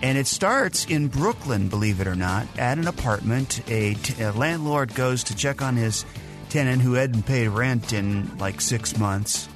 And 0.00 0.16
it 0.16 0.28
starts 0.28 0.86
in 0.86 1.08
Brooklyn, 1.08 1.68
believe 1.68 2.00
it 2.00 2.06
or 2.06 2.14
not, 2.14 2.46
at 2.56 2.78
an 2.78 2.86
apartment. 2.86 3.60
A, 3.68 3.94
t- 3.94 4.22
a 4.22 4.30
landlord 4.32 4.94
goes 4.94 5.24
to 5.24 5.34
check 5.34 5.60
on 5.60 5.74
his 5.76 6.04
tenant 6.50 6.82
who 6.82 6.92
hadn't 6.94 7.24
paid 7.24 7.48
rent 7.48 7.92
in 7.92 8.38
like 8.38 8.60
six 8.60 8.96
months 8.96 9.48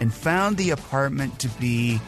and 0.00 0.12
found 0.12 0.56
the 0.56 0.70
apartment 0.70 1.38
to 1.40 1.48
be, 1.60 2.00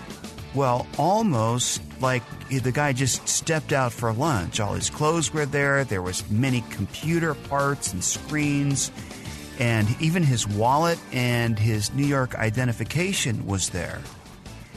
well, 0.54 0.86
almost 0.96 1.82
like 2.00 2.22
the 2.48 2.72
guy 2.72 2.94
just 2.94 3.28
stepped 3.28 3.72
out 3.72 3.92
for 3.92 4.10
lunch. 4.14 4.58
All 4.58 4.72
his 4.72 4.88
clothes 4.88 5.32
were 5.32 5.46
there. 5.46 5.84
There 5.84 6.02
was 6.02 6.28
many 6.30 6.62
computer 6.70 7.34
parts 7.34 7.92
and 7.92 8.02
screens, 8.02 8.90
and 9.58 9.88
even 10.00 10.22
his 10.22 10.46
wallet 10.46 10.98
and 11.12 11.58
his 11.58 11.92
New 11.94 12.06
York 12.06 12.34
identification 12.34 13.46
was 13.46 13.70
there. 13.70 14.00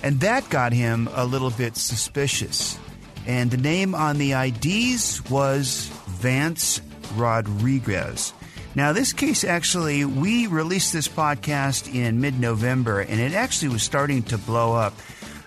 And 0.03 0.19
that 0.19 0.49
got 0.49 0.73
him 0.73 1.09
a 1.13 1.25
little 1.25 1.49
bit 1.49 1.77
suspicious. 1.77 2.77
And 3.25 3.49
the 3.49 3.57
name 3.57 3.95
on 3.95 4.17
the 4.17 4.33
IDs 4.33 5.27
was 5.29 5.87
Vance 6.07 6.81
Rodriguez. 7.15 8.33
Now, 8.75 8.91
this 8.91 9.13
case 9.13 9.43
actually, 9.43 10.03
we 10.03 10.47
released 10.47 10.91
this 10.91 11.07
podcast 11.07 11.93
in 11.93 12.19
mid 12.19 12.39
November, 12.39 12.99
and 12.99 13.21
it 13.21 13.33
actually 13.33 13.69
was 13.69 13.83
starting 13.83 14.21
to 14.23 14.37
blow 14.37 14.73
up. 14.73 14.93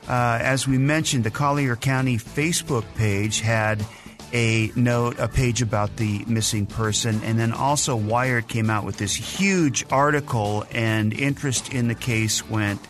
Uh, 0.09 0.39
as 0.41 0.67
we 0.67 0.79
mentioned, 0.79 1.25
the 1.25 1.31
Collier 1.31 1.77
County 1.77 2.17
Facebook 2.17 2.85
page 2.95 3.41
had 3.41 3.85
a 4.33 4.71
note, 4.77 5.19
a 5.19 5.29
page 5.29 5.63
about 5.63 5.97
the 5.97 6.25
missing 6.27 6.67
person, 6.67 7.21
and 7.25 7.39
then 7.39 7.53
also 7.53 7.97
Wired 7.97 8.49
came 8.49 8.71
out 8.71 8.85
with 8.85 8.97
this 8.97 9.15
huge 9.15 9.85
article, 9.91 10.65
and 10.73 11.13
interest 11.13 11.73
in 11.73 11.89
the 11.89 11.95
case 11.95 12.49
went 12.49 12.81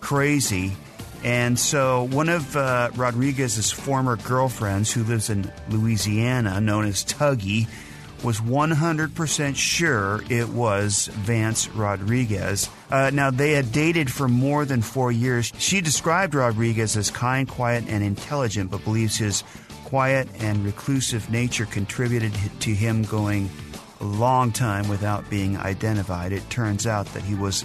crazy. 0.00 0.72
And 1.24 1.58
so, 1.58 2.04
one 2.10 2.28
of 2.28 2.54
uh, 2.54 2.90
Rodriguez's 2.94 3.72
former 3.72 4.16
girlfriends, 4.16 4.92
who 4.92 5.04
lives 5.04 5.30
in 5.30 5.50
Louisiana, 5.70 6.60
known 6.60 6.84
as 6.84 7.02
Tuggy, 7.02 7.66
was 8.22 8.40
100% 8.40 9.56
sure 9.56 10.22
it 10.30 10.48
was 10.48 11.06
Vance 11.08 11.68
Rodriguez. 11.68 12.68
Uh, 12.90 13.10
now, 13.12 13.30
they 13.30 13.52
had 13.52 13.72
dated 13.72 14.10
for 14.10 14.28
more 14.28 14.64
than 14.64 14.82
four 14.82 15.12
years. 15.12 15.52
She 15.58 15.80
described 15.80 16.34
Rodriguez 16.34 16.96
as 16.96 17.10
kind, 17.10 17.48
quiet, 17.48 17.84
and 17.88 18.02
intelligent, 18.02 18.70
but 18.70 18.84
believes 18.84 19.16
his 19.16 19.44
quiet 19.94 20.26
and 20.40 20.64
reclusive 20.64 21.30
nature 21.30 21.66
contributed 21.66 22.32
to 22.58 22.74
him 22.74 23.04
going 23.04 23.48
a 24.00 24.04
long 24.04 24.50
time 24.50 24.88
without 24.88 25.30
being 25.30 25.56
identified. 25.56 26.32
It 26.32 26.50
turns 26.50 26.84
out 26.84 27.06
that 27.14 27.22
he 27.22 27.36
was 27.36 27.64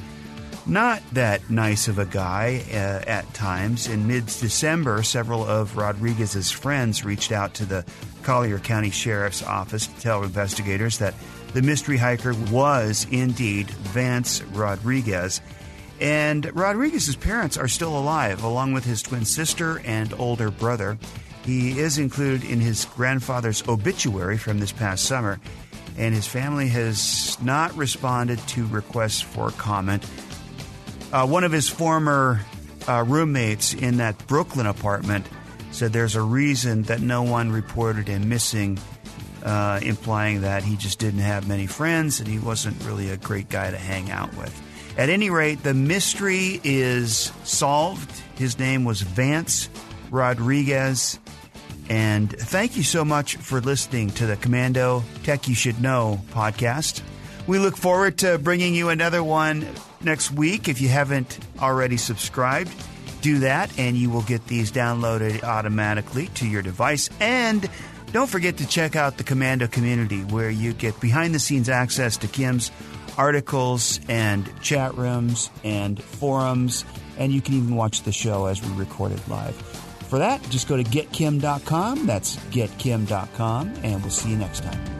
not 0.67 1.01
that 1.13 1.49
nice 1.49 1.87
of 1.87 1.97
a 1.97 2.05
guy 2.05 2.61
uh, 2.69 3.09
at 3.09 3.33
times. 3.33 3.87
In 3.87 4.05
mid 4.05 4.27
December, 4.27 5.01
several 5.01 5.43
of 5.43 5.75
Rodriguez's 5.75 6.51
friends 6.51 7.03
reached 7.03 7.31
out 7.31 7.55
to 7.55 7.65
the 7.65 7.83
Collier 8.21 8.59
County 8.59 8.91
Sheriff's 8.91 9.41
Office 9.41 9.87
to 9.87 9.99
tell 9.99 10.21
investigators 10.21 10.99
that 10.99 11.15
the 11.53 11.63
mystery 11.63 11.97
hiker 11.97 12.35
was 12.51 13.07
indeed 13.09 13.71
Vance 13.71 14.43
Rodriguez. 14.43 15.41
And 15.99 16.55
Rodriguez's 16.55 17.15
parents 17.15 17.57
are 17.57 17.67
still 17.67 17.97
alive, 17.97 18.43
along 18.43 18.73
with 18.73 18.85
his 18.85 19.01
twin 19.01 19.25
sister 19.25 19.81
and 19.83 20.13
older 20.19 20.51
brother. 20.51 20.99
He 21.45 21.79
is 21.79 21.97
included 21.97 22.43
in 22.43 22.59
his 22.59 22.85
grandfather's 22.85 23.67
obituary 23.67 24.37
from 24.37 24.59
this 24.59 24.71
past 24.71 25.05
summer, 25.05 25.39
and 25.97 26.13
his 26.13 26.27
family 26.27 26.67
has 26.69 27.37
not 27.41 27.75
responded 27.75 28.39
to 28.49 28.67
requests 28.67 29.21
for 29.21 29.51
comment. 29.51 30.05
Uh, 31.11 31.25
one 31.25 31.43
of 31.43 31.51
his 31.51 31.67
former 31.67 32.41
uh, 32.87 33.03
roommates 33.07 33.73
in 33.73 33.97
that 33.97 34.27
Brooklyn 34.27 34.65
apartment 34.65 35.25
said 35.71 35.93
there's 35.93 36.15
a 36.15 36.21
reason 36.21 36.83
that 36.83 37.01
no 37.01 37.23
one 37.23 37.51
reported 37.51 38.07
him 38.07 38.29
missing, 38.29 38.77
uh, 39.43 39.79
implying 39.81 40.41
that 40.41 40.63
he 40.63 40.75
just 40.75 40.99
didn't 40.99 41.21
have 41.21 41.47
many 41.47 41.67
friends 41.67 42.19
and 42.19 42.27
he 42.27 42.39
wasn't 42.39 42.83
really 42.85 43.09
a 43.09 43.17
great 43.17 43.49
guy 43.49 43.71
to 43.71 43.77
hang 43.77 44.11
out 44.11 44.35
with. 44.35 44.53
At 44.97 45.09
any 45.09 45.29
rate, 45.29 45.63
the 45.63 45.73
mystery 45.73 46.59
is 46.63 47.31
solved. 47.43 48.11
His 48.35 48.59
name 48.59 48.83
was 48.83 49.01
Vance 49.01 49.69
Rodriguez. 50.11 51.19
And 51.89 52.31
thank 52.31 52.77
you 52.77 52.83
so 52.83 53.03
much 53.03 53.37
for 53.37 53.59
listening 53.59 54.11
to 54.11 54.27
the 54.27 54.37
Komando 54.37 55.03
Tech 55.23 55.47
You 55.47 55.55
Should 55.55 55.81
Know 55.81 56.21
podcast. 56.31 57.01
We 57.47 57.57
look 57.57 57.75
forward 57.75 58.19
to 58.19 58.37
bringing 58.37 58.75
you 58.75 58.89
another 58.89 59.23
one 59.23 59.67
next 60.01 60.31
week. 60.31 60.67
If 60.67 60.81
you 60.81 60.87
haven't 60.87 61.39
already 61.59 61.97
subscribed, 61.97 62.71
do 63.21 63.39
that, 63.39 63.77
and 63.79 63.97
you 63.97 64.11
will 64.11 64.21
get 64.21 64.45
these 64.45 64.71
downloaded 64.71 65.43
automatically 65.43 66.27
to 66.35 66.47
your 66.47 66.61
device. 66.61 67.09
And 67.19 67.67
don't 68.11 68.29
forget 68.29 68.57
to 68.57 68.67
check 68.67 68.95
out 68.95 69.17
the 69.17 69.23
Komando 69.23 69.69
community, 69.69 70.21
where 70.21 70.49
you 70.49 70.73
get 70.73 70.99
behind 70.99 71.33
the 71.33 71.39
scenes 71.39 71.69
access 71.69 72.17
to 72.17 72.27
Kim's 72.27 72.71
articles 73.17 73.99
and 74.07 74.49
chat 74.61 74.95
rooms 74.95 75.49
and 75.63 76.01
forums, 76.01 76.85
and 77.17 77.33
you 77.33 77.41
can 77.41 77.55
even 77.55 77.75
watch 77.75 78.03
the 78.03 78.11
show 78.11 78.45
as 78.45 78.61
we 78.61 78.71
record 78.77 79.11
it 79.11 79.27
live. 79.27 79.68
For 80.09 80.17
that, 80.17 80.41
just 80.49 80.67
go 80.67 80.75
to 80.75 80.83
getkim.com. 80.83 82.07
That's 82.07 82.37
getkim.com, 82.47 83.73
and 83.83 84.01
we'll 84.01 84.09
see 84.09 84.31
you 84.31 84.37
next 84.37 84.63
time. 84.63 84.98